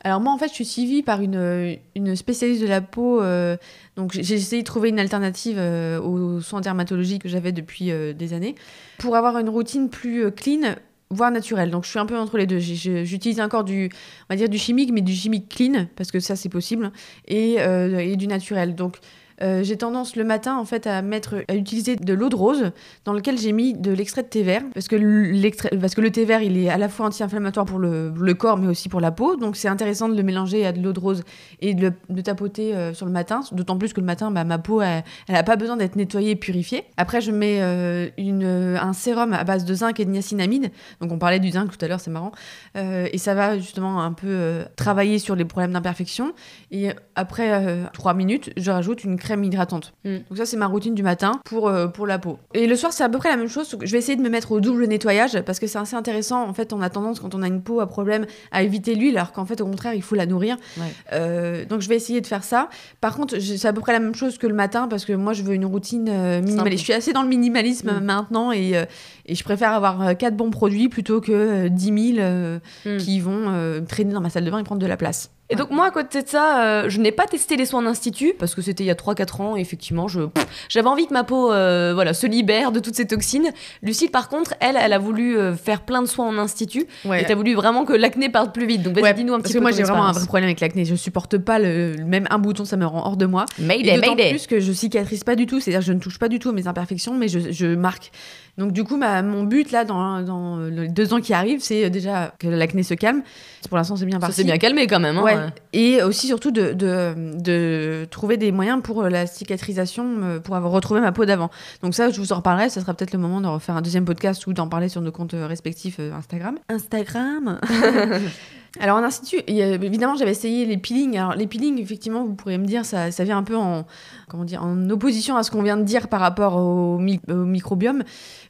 [0.05, 3.20] Alors moi, en fait, je suis suivie par une, une spécialiste de la peau.
[3.22, 3.57] euh,
[3.96, 8.12] donc j'ai essayé de trouver une alternative euh, aux soins dermatologiques que j'avais depuis euh,
[8.12, 8.55] des années
[8.98, 10.74] pour avoir une routine plus euh, clean,
[11.11, 11.70] voire naturelle.
[11.70, 12.59] Donc je suis un peu entre les deux.
[12.59, 13.90] J'utilise encore du,
[14.28, 16.90] on va dire du chimique, mais du chimique clean parce que ça c'est possible
[17.26, 18.74] et, euh, et du naturel.
[18.74, 18.98] Donc
[19.43, 22.72] euh, j'ai tendance le matin en fait à mettre à utiliser de l'eau de rose
[23.05, 26.24] dans lequel j'ai mis de l'extrait de thé vert parce que parce que le thé
[26.24, 29.37] vert il est à la fois anti-inflammatoire pour le, corps mais aussi pour la peau.
[29.37, 31.22] Donc c'est intéressant de le mélanger à de l'eau de rose
[31.61, 34.59] et de, le- tapoter euh, sur le matin d'autant plus que le matin bah, ma
[34.59, 36.84] peau elle, elle a pas besoin d'être nettoyée et purifiée.
[36.97, 40.70] Après je mets euh, une, un sérum à base de zinc et de niacinamide.
[41.01, 42.32] Donc on parlait du zinc tout à l'heure c'est marrant.
[42.74, 46.32] Et ça va justement un peu travailler sur les problèmes d'imperfection.
[46.70, 50.16] Et après euh, 3 minutes je rajoute une crème hydratante Mm.
[50.28, 52.92] donc ça c'est ma routine du matin pour, euh, pour la peau et le soir
[52.92, 54.86] c'est à peu près la même chose je vais essayer de me mettre au double
[54.86, 57.62] nettoyage parce que c'est assez intéressant en fait on a tendance quand on a une
[57.62, 60.56] peau à problème à éviter l'huile alors qu'en fait au contraire il faut la nourrir
[60.78, 60.84] Ouais.
[61.12, 62.68] Euh, donc je vais essayer de faire ça
[63.00, 65.32] par contre c'est à peu près la même chose que le matin parce que moi
[65.32, 68.04] je veux une routine euh, minimaliste je suis assez dans le minimalisme Mm.
[68.04, 68.84] maintenant et, euh,
[69.26, 72.96] et je préfère avoir quatre bons produits plutôt que euh, 10 000 euh, Mm.
[72.98, 75.70] qui vont traîner dans ma salle de bain et prendre de la place Et donc
[75.70, 78.62] moi, à côté de ça, euh, je n'ai pas testé les soins d'institut parce que
[78.62, 79.57] c'était il y a 3-4 ans.
[79.57, 80.22] Et effectivement, je
[80.68, 83.51] j'avais envie que ma peau, euh, voilà, se libère de toutes ces toxines.
[83.82, 86.86] Lucille, par contre, elle, elle a voulu euh, faire plein de soins en institut.
[87.05, 87.22] ouais.
[87.22, 88.82] Et t'as voulu vraiment que l'acné parte plus vite.
[88.82, 90.26] Donc vas-y, Ouais, dis-nous un parce petit que peu moi ton j'ai vraiment un vrai
[90.26, 90.84] problème avec l'acné.
[90.84, 93.47] Je supporte pas le même un bouton, ça me rend hors de moi.
[93.61, 94.30] Et Mayday, d'autant mayday.
[94.30, 96.49] plus que je cicatrise pas du tout, c'est-à-dire que je ne touche pas du tout
[96.49, 98.11] à mes imperfections, mais je, je marque.
[98.59, 101.84] Donc du coup, ma- mon but là, dans, dans les deux ans qui arrivent, c'est
[101.84, 103.22] euh, déjà que l'acné se calme.
[103.68, 104.36] Pour l'instant, c'est bien Ça parti.
[104.36, 105.18] s'est bien calmé quand même.
[105.18, 105.22] hein.
[105.22, 105.36] Ouais.
[105.72, 110.57] Et aussi surtout de, de, de trouver des moyens pour euh, la cicatrisation, euh, pour
[110.57, 111.50] avoir retrouvé ma peau d'avant.
[111.82, 112.70] Donc ça, je vous en reparlerai.
[112.70, 115.12] Ça sera peut-être le moment de refaire un deuxième podcast ou d'en parler sur nos
[115.12, 116.59] comptes respectifs Instagram.
[116.68, 117.59] Instagram.
[118.80, 121.16] Alors en institut, évidemment, j'avais essayé les peelings.
[121.18, 123.84] Alors les peelings, effectivement, vous pourriez me dire, ça, ça vient un peu en,
[124.28, 127.44] comment dire, en opposition à ce qu'on vient de dire par rapport au, mi- au
[127.44, 128.02] microbiome.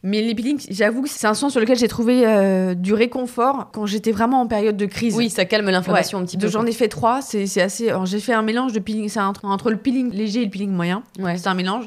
[0.03, 3.71] Mais les peelings, j'avoue que c'est un soin sur lequel j'ai trouvé euh, du réconfort
[3.73, 5.15] quand j'étais vraiment en période de crise.
[5.17, 6.49] Oui, ça calme l'inflammation un petit peu.
[6.49, 7.93] J'en ai fait trois, c'est assez.
[8.05, 10.71] J'ai fait un mélange de peeling, c'est entre, entre le peeling léger et le peeling
[10.71, 11.03] moyen.
[11.19, 11.37] Ouais.
[11.39, 11.87] C'est un mélange.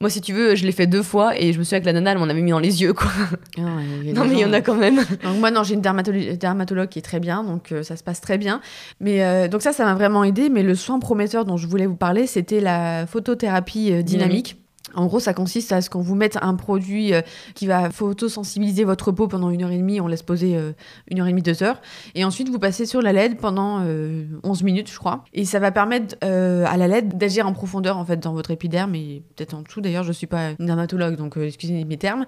[0.00, 1.92] Moi, si tu veux, je l'ai fait deux fois et je me souviens que la
[1.92, 3.10] nana, elle m'en avait mis dans les yeux, quoi.
[3.58, 4.96] Ah Non, mais il y en a quand même.
[5.24, 8.02] Donc moi non, j'ai une dermatolo- dermatologue qui est très bien, donc euh, ça se
[8.04, 8.60] passe très bien.
[9.00, 10.48] Mais euh, donc ça, ça m'a vraiment aidé.
[10.48, 14.56] Mais le soin prometteur dont je voulais vous parler, c'était la photothérapie euh, dynamique.
[14.94, 17.20] En gros, ça consiste à ce qu'on vous mette un produit euh,
[17.54, 20.00] qui va photosensibiliser votre peau pendant une heure et demie.
[20.00, 20.72] On laisse poser euh,
[21.10, 21.80] une heure et demie, deux heures.
[22.14, 25.24] Et ensuite, vous passez sur la LED pendant euh, 11 minutes, je crois.
[25.34, 28.50] Et ça va permettre euh, à la LED d'agir en profondeur, en fait, dans votre
[28.50, 29.80] épiderme et peut-être en dessous.
[29.80, 32.24] D'ailleurs, je suis pas une dermatologue, donc euh, excusez mes termes.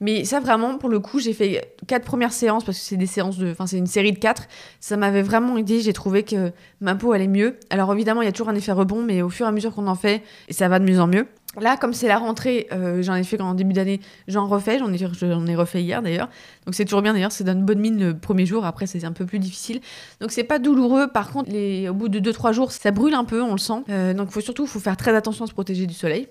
[0.00, 3.06] Mais ça, vraiment, pour le coup, j'ai fait quatre premières séances parce que c'est des
[3.06, 3.50] séances de.
[3.50, 4.46] Enfin, c'est une série de quatre.
[4.78, 5.80] Ça m'avait vraiment aidé.
[5.80, 7.58] J'ai trouvé que ma peau allait mieux.
[7.70, 9.74] Alors, évidemment, il y a toujours un effet rebond, mais au fur et à mesure
[9.74, 11.26] qu'on en fait, ça va de mieux en mieux.
[11.60, 14.78] Là, comme c'est la rentrée, euh, j'en ai fait en début d'année, j'en refais.
[14.78, 16.28] J'en ai, j'en ai refait hier d'ailleurs.
[16.66, 17.32] Donc, c'est toujours bien d'ailleurs.
[17.32, 18.64] C'est d'une bonne mine le premier jour.
[18.64, 19.80] Après, c'est un peu plus difficile.
[20.20, 21.08] Donc, c'est pas douloureux.
[21.08, 23.84] Par contre, au bout de 2-3 jours, ça brûle un peu, on le sent.
[23.88, 26.28] Euh, donc, faut surtout faut faire très attention à se protéger du soleil.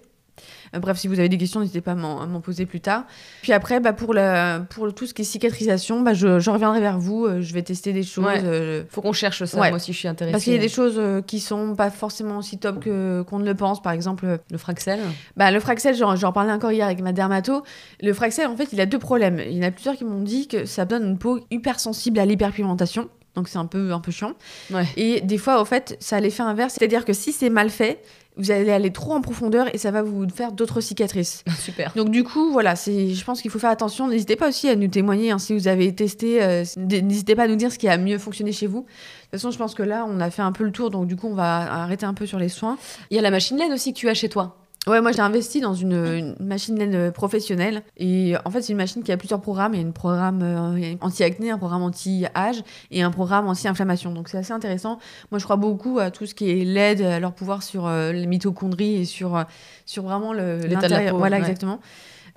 [0.76, 3.04] Euh, bref, si vous avez des questions, n'hésitez pas à m'en poser plus tard.
[3.42, 6.80] Puis après, bah, pour, la, pour tout ce qui est cicatrisation, bah, je, je reviendrai
[6.82, 7.26] vers vous.
[7.26, 8.26] euh, je vais tester des choses.
[8.26, 8.42] Ouais.
[8.44, 9.60] euh, Faut qu'on cherche ça.
[9.60, 9.70] Ouais.
[9.70, 10.32] Moi aussi, je suis intéressée.
[10.34, 13.46] parce qu'il y a des choses qui sont pas forcément aussi top que qu'on ne
[13.46, 13.82] le pense.
[13.82, 15.00] Par exemple, Le Fraxel.
[15.38, 17.64] bah, le Fraxel, j'en j'en parlais encore hier avec ma dermato.
[18.02, 19.40] Le Fraxel, en fait, il a deux problèmes.
[19.46, 22.26] Il y en a plusieurs qui m'ont dit que ça donne une peau hypersensible à
[22.26, 23.10] l'hyperpigmentation.
[23.36, 24.32] Donc c'est un peu, un peu chiant.
[24.72, 24.86] Ouais.
[24.96, 26.76] Et des fois, au fait, ça a l'effet inverse.
[26.78, 28.02] C'est-à-dire que si c'est mal fait,
[28.38, 31.44] vous allez aller trop en profondeur et ça va vous faire d'autres cicatrices.
[31.60, 31.94] Super.
[31.96, 34.08] Donc du coup, voilà, c'est, je pense qu'il faut faire attention.
[34.08, 36.44] N'hésitez pas aussi à nous témoigner hein, si vous avez testé.
[36.44, 38.82] euh, n'hésitez pas à nous dire ce qui a mieux fonctionné chez vous.
[38.82, 41.08] De toute façon, je pense que là, on a fait un peu le tour, donc
[41.08, 42.78] du coup, on va arrêter un peu sur les soins.
[43.10, 44.64] Il y a la machine LED aussi que tu as chez toi.
[44.88, 47.82] Ouais, moi j'ai investi dans une, une machine laine professionnelle.
[47.98, 49.74] Et en fait, c'est une machine qui a plusieurs programmes.
[49.74, 52.62] Il y a un programme euh, anti-acné, un programme anti-âge
[52.92, 54.12] et un programme anti-inflammation.
[54.12, 55.00] Donc c'est assez intéressant.
[55.32, 58.12] Moi, je crois beaucoup à tout ce qui est LED, à leur pouvoir sur euh,
[58.12, 59.44] les mitochondries et sur, euh,
[59.86, 61.42] sur vraiment L'état de la peau, Voilà, ouais.
[61.42, 61.80] exactement.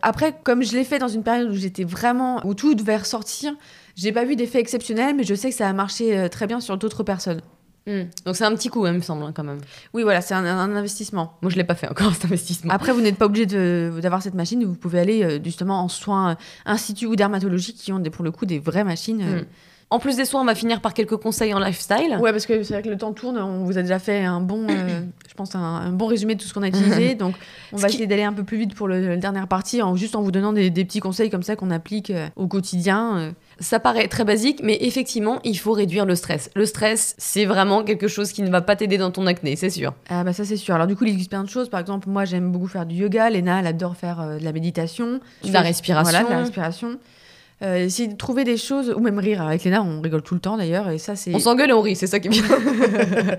[0.01, 2.41] Après, comme je l'ai fait dans une période où j'étais vraiment.
[2.47, 3.53] où tout devait ressortir,
[3.97, 6.61] j'ai pas vu d'effet exceptionnel, mais je sais que ça a marché euh, très bien
[6.61, 7.41] sur d'autres personnes.
[7.89, 8.05] Hmm.
[8.27, 9.59] Donc c'est un petit coup, hein, il me semble, hein, quand même.
[9.95, 11.33] Oui, voilà, c'est un, un investissement.
[11.41, 12.71] Moi, je l'ai pas fait encore, cet investissement.
[12.73, 16.33] Après, vous n'êtes pas obligé d'avoir cette machine, vous pouvez aller euh, justement en soins
[16.33, 16.35] euh,
[16.67, 19.23] instituts ou dermatologiques qui ont des, pour le coup des vraies machines.
[19.23, 19.41] euh.
[19.41, 19.45] Hmm.
[19.91, 22.19] En plus des soins, on va finir par quelques conseils en lifestyle.
[22.21, 24.39] Ouais, parce que c'est vrai que le temps tourne, on vous a déjà fait un
[24.43, 27.15] bon, je pense, un, un bon résumé de tout ce qu'on a utilisé.
[27.15, 27.35] donc,
[27.73, 29.81] on Ce va qui- essayer d'aller un peu plus vite pour le, la dernière partie,
[29.81, 33.33] en, juste en vous donnant des, des petits conseils comme ça qu'on applique au quotidien.
[33.61, 36.51] Ça paraît très basique, mais effectivement, il faut réduire le stress.
[36.55, 39.71] Le stress, c'est vraiment quelque chose qui ne va pas t'aider dans ton acné, c'est
[39.71, 39.95] sûr.
[40.09, 40.75] Ah bah ça c'est sûr.
[40.75, 41.69] Alors du coup il existe plein de choses.
[41.69, 43.31] Par exemple moi j'aime beaucoup faire du yoga.
[43.31, 45.21] Léna elle adore faire euh, de la méditation.
[45.45, 46.11] De la respiration.
[46.11, 46.99] Voilà de la respiration.
[47.61, 50.41] Euh, essayer de trouver des choses ou même rire avec Léna on rigole tout le
[50.41, 52.45] temps d'ailleurs et ça c'est On s'engueule et on rit, c'est ça qui est bien.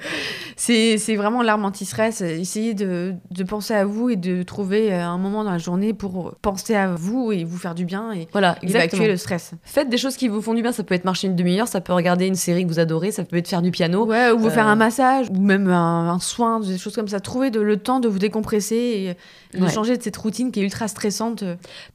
[0.56, 2.22] c'est c'est vraiment l'arme anti-stress.
[2.22, 5.94] Essayez de, de penser à vous et de trouver euh, un moment dans la journée
[5.94, 9.52] pour penser à vous et vous faire du bien et voilà, évacuer le stress.
[9.64, 10.72] Faites des choses qui vous font du bien.
[10.72, 13.24] Ça peut être marcher une demi-heure, ça peut regarder une série que vous adorez, ça
[13.24, 14.06] peut être faire du piano.
[14.06, 17.08] Ouais, ou vous Euh, faire un massage ou même un, un soin, des choses comme
[17.08, 17.20] ça.
[17.22, 19.70] Trouvez de, le temps de vous décompresser et de Ouais.
[19.72, 21.44] changer de cette routine qui est ultra stressante.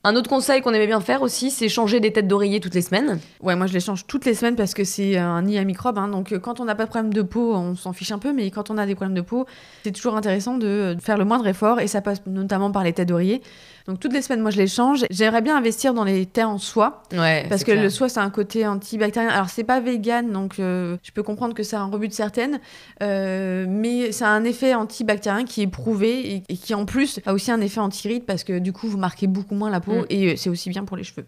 [0.03, 2.83] Un autre conseil qu'on aimait bien faire aussi, c'est changer des têtes d'oreiller toutes les
[2.83, 3.21] semaines.
[3.43, 5.99] Ouais, moi je les change toutes les semaines parce que c'est un nid à microbes.
[5.99, 6.09] hein.
[6.09, 8.33] donc euh, quand on n'a pas de problème de peau, on s'en fiche un peu,
[8.33, 9.47] mais quand on a des problèmes de peau,
[9.85, 13.09] c'est toujours intéressant de faire le moindre effort et ça passe notamment par les têtes
[13.09, 13.41] d'oreiller.
[13.87, 15.05] Donc toutes les semaines, moi je les change.
[15.11, 17.45] J'aimerais bien investir dans les thés en soie Ouais.
[17.51, 19.29] parce que le soie c'est un côté antibactérien.
[19.29, 22.13] Alors c'est pas vegan, donc euh, je peux comprendre que ça a un rebut de
[22.15, 22.61] certaines,
[23.03, 27.21] euh, mais ça a un effet antibactérien qui est prouvé et, et qui en plus
[27.27, 29.93] a aussi un effet anti-ride parce que du coup vous marquez beaucoup moins la peau
[29.93, 30.07] Mm.
[30.09, 31.27] et euh, c'est aussi bien pour les cheveux.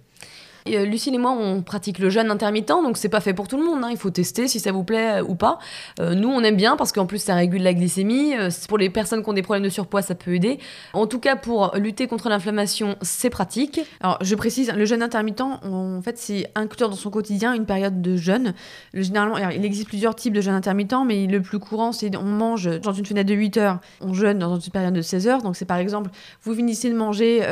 [0.69, 3.57] Euh, Lucille et moi, on pratique le jeûne intermittent, donc c'est pas fait pour tout
[3.57, 3.83] le monde.
[3.85, 3.89] hein.
[3.91, 5.59] Il faut tester si ça vous plaît ou pas.
[6.01, 8.35] Euh, nous, on aime bien parce qu'en plus, ça régule la glycémie.
[8.37, 10.59] Euh, pour les personnes qui ont des problèmes de surpoids, ça peut aider.
[10.93, 13.81] En tout cas, pour lutter contre l'inflammation, c'est pratique.
[14.01, 18.03] Alors, je précise, le jeûne intermittent, en fait, c'est inclure dans son quotidien une période
[18.03, 18.55] de jeûne.
[18.93, 22.23] Le- généralement, il existe plusieurs types de jeûne intermittent, mais le plus courant, c'est on
[22.25, 25.43] mange dans une fenêtre de 8 heures, on jeûne dans une période de 16 heures.
[25.43, 26.11] Donc, c'est par exemple,
[26.43, 27.43] vous finissez de manger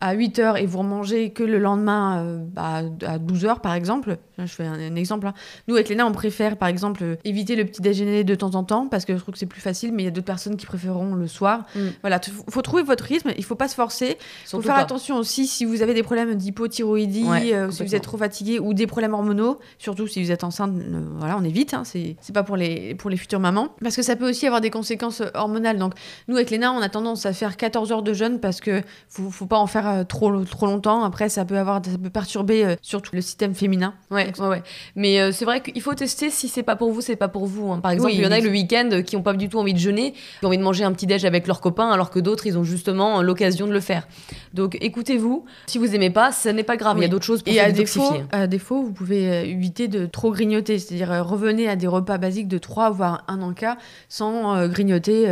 [0.00, 3.74] à 8 heures et vous remangez que le lendemain euh, bah, à 12 heures, par
[3.74, 4.18] exemple.
[4.38, 5.26] Là, Je fais un, un exemple.
[5.26, 5.34] hein.
[5.66, 8.64] Nous, avec Léna, on préfère, par exemple, euh, éviter le petit déjeuner de temps en
[8.64, 10.56] temps parce que je trouve que c'est plus facile, mais il y a d'autres personnes
[10.56, 11.64] qui préféreront le soir.
[11.74, 11.80] Mm.
[12.02, 14.16] Voilà, il faut trouver votre rythme, il faut pas se forcer.
[14.44, 14.80] Il faut faire pas.
[14.80, 18.58] attention aussi si vous avez des problèmes d'hypothyroïdie, Ouais, euh, si vous êtes trop fatigué
[18.58, 22.16] ou des problèmes hormonaux, surtout si vous êtes enceinte, euh, voilà, on évite, hein, c'est
[22.32, 25.22] pas pour les, pour les futures mamans, parce que ça peut aussi avoir des conséquences
[25.34, 25.78] hormonales.
[25.78, 25.94] Donc
[26.28, 29.30] nous avec Léna, on a tendance à faire 14 heures de jeûne parce que faut,
[29.30, 32.76] faut pas en faire euh, trop, trop longtemps, après ça peut, avoir, ça peut perturber
[32.82, 33.94] surtout le système féminin.
[34.10, 34.62] Ouais, ouais, ouais.
[34.96, 37.46] Mais euh, c'est vrai qu'il faut tester si c'est pas pour vous, c'est pas pour
[37.46, 37.72] vous.
[37.72, 37.80] hein.
[37.80, 39.74] Par exemple, Oui, il y en a le week-end qui ont pas du tout envie
[39.74, 42.18] de jeûner, qui ont envie de manger un petit déj avec leurs copains, alors que
[42.18, 44.06] d'autres, ils ont justement l'occasion de le faire.
[44.54, 45.44] Donc écoutez-vous.
[45.66, 46.96] Si vous aimez pas, ce n'est pas grave.
[46.98, 49.44] Il y a d'autres choses pour Et se à défaut, à défaut, vous pouvez euh,
[49.44, 53.40] éviter de trop grignoter, c'est-à-dire euh, revenez à des repas basiques de 3 voire 1
[53.42, 53.76] en cas
[54.08, 55.26] sans euh, grignoter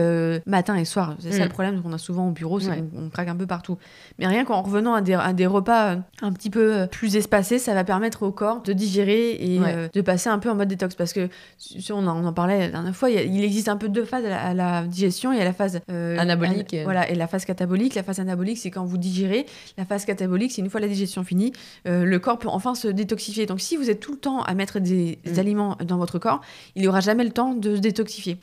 [0.47, 1.17] matin et soir.
[1.21, 1.43] C'est ça Mm.
[1.45, 2.83] le problème qu'on a souvent au bureau, c'est Ouais.
[2.95, 3.79] qu'on on craque un peu partout.
[4.19, 7.75] Mais rien qu'en revenant à des, à des repas un petit peu plus espacés, ça
[7.75, 9.73] va permettre au corps de digérer et Ouais.
[9.75, 10.95] euh, de passer un peu en mode détox.
[10.95, 11.29] Parce que,
[11.59, 13.77] si on en, on en parlait la dernière fois, il, y a- il existe un
[13.77, 15.33] peu deux phases à la, à la digestion.
[15.33, 16.75] Il y a la phase euh, Anabolique.
[16.75, 17.95] an- voilà, et la phase catabolique.
[17.95, 19.47] La phase anabolique, c'est quand vous digérez.
[19.79, 21.53] La phase catabolique, c'est une fois la digestion finie,
[21.89, 23.47] euh, le corps peut enfin se détoxifier.
[23.47, 25.39] Donc si vous êtes tout le temps à mettre des Mm.
[25.39, 26.41] aliments dans votre corps,
[26.75, 28.39] il n'y aura jamais le temps de se détoxifier.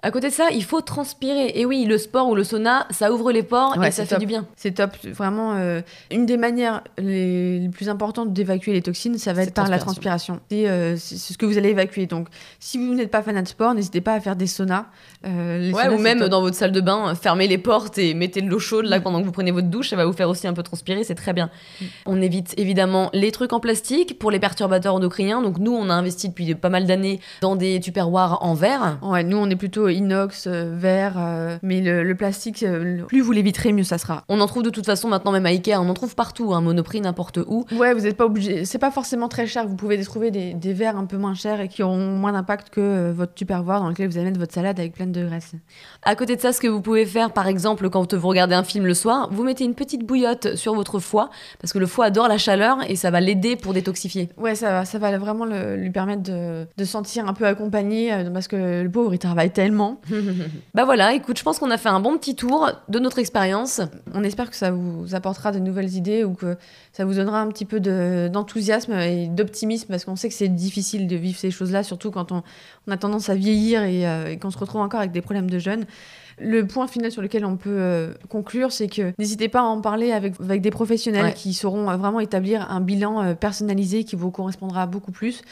[0.00, 1.52] À côté de ça, il faut transpirer.
[1.56, 4.10] Et oui, le sport ou le sauna, ça ouvre les pores Ouais, et ça fait
[4.10, 4.20] top.
[4.20, 4.46] du bien.
[4.54, 4.92] C'est top.
[5.04, 5.80] Vraiment, euh,
[6.12, 9.78] une des manières les, les plus importantes d'évacuer les toxines, ça va être par la
[9.80, 10.38] transpiration.
[10.50, 12.06] C'est euh, c'est- ce que vous allez évacuer.
[12.06, 12.28] Donc
[12.60, 14.86] si vous n'êtes pas fan de sport, n'hésitez pas à faire des saunas.
[15.26, 16.28] Euh, les Ouais, saunas, ou même top.
[16.28, 19.02] dans votre salle de bain, fermez les portes et mettez de l'eau chaude là Mm.
[19.02, 21.16] pendant que vous prenez votre douche, ça va vous faire aussi un peu transpirer, c'est
[21.16, 21.50] très bien.
[21.80, 21.84] Mm.
[22.06, 25.42] On évite évidemment les trucs en plastique pour les perturbateurs endocriniens.
[25.42, 28.98] Donc nous, on a investi depuis pas mal d'années dans des tupperwares en verre.
[29.02, 33.20] Ouais, nous on est plutôt inox, euh, verre, euh, mais le, le plastique, euh, plus
[33.20, 34.24] vous l'éviterez, mieux ça sera.
[34.28, 36.60] On en trouve de toute façon maintenant même à Ikea, on en trouve partout, un
[36.60, 37.64] Monoprix n'importe où.
[37.72, 38.64] Ouais, vous n'êtes pas obligé.
[38.64, 39.66] C'est pas forcément très cher.
[39.66, 42.70] Vous pouvez trouver des, des verres un peu moins chers et qui auront moins d'impact
[42.70, 45.52] que euh, votre tupperware dans lequel vous allez mettre votre salade avec plein de graisse.
[46.02, 48.62] À côté de ça, ce que vous pouvez faire, par exemple, quand vous regardez un
[48.64, 51.30] film le soir, vous mettez une petite bouillotte sur votre foie,
[51.60, 54.28] parce que le foie adore la chaleur et ça va l'aider pour détoxifier.
[54.36, 57.46] Ouais, ça, va- ça va vraiment le- lui permettre de, de se sentir un peu
[57.46, 59.77] accompagné euh, parce que le pauvre il travaille tellement.
[60.74, 63.80] bah voilà, écoute, je pense qu'on a fait un bon petit tour de notre expérience.
[64.14, 66.56] On espère que ça vous apportera de nouvelles idées ou que
[66.92, 70.48] ça vous donnera un petit peu de- d'enthousiasme et d'optimisme parce qu'on sait que c'est
[70.48, 72.42] difficile de vivre ces choses-là, surtout quand on,
[72.86, 75.50] on a tendance à vieillir et, euh, et qu'on se retrouve encore avec des problèmes
[75.50, 75.84] de jeunes.
[76.40, 79.80] Le point final sur lequel on peut euh, conclure, c'est que n'hésitez pas à en
[79.80, 81.32] parler avec, avec des professionnels Ouais.
[81.32, 85.42] qui sauront euh, vraiment établir un bilan personnalisé qui vous correspondra beaucoup plus.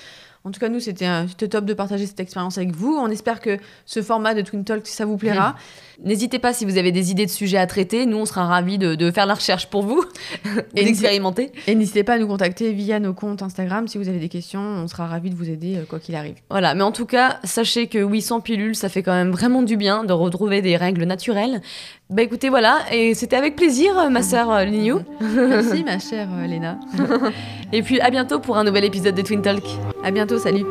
[0.47, 2.97] En tout cas, nous, c'était top de partager cette expérience avec vous.
[2.97, 5.57] On espère que ce format de Twin Talk, ça vous plaira.
[6.05, 8.07] N'hésitez pas si vous avez des idées de sujets à traiter.
[8.07, 10.05] Nous, on sera ravis de, faire la recherche pour vous
[10.75, 11.53] et d'expérimenter.
[11.67, 14.61] Et n'hésitez pas à nous contacter via nos comptes Instagram si vous avez des questions.
[14.61, 16.35] On sera ravis de vous aider euh, quoi qu'il arrive.
[16.51, 19.63] Voilà, mais en tout cas, sachez que oui, sans pilule, ça fait quand même vraiment
[19.63, 21.63] du bien de retrouver des règles naturelles.
[22.11, 25.01] Bah écoutez, voilà, et c'était avec plaisir, ma sœur euh, Lignou.
[25.21, 26.79] Merci, ma chère euh, Léna.
[27.73, 29.65] et puis à bientôt pour un nouvel épisode de Twin Talk.
[30.05, 30.65] À bientôt, salut.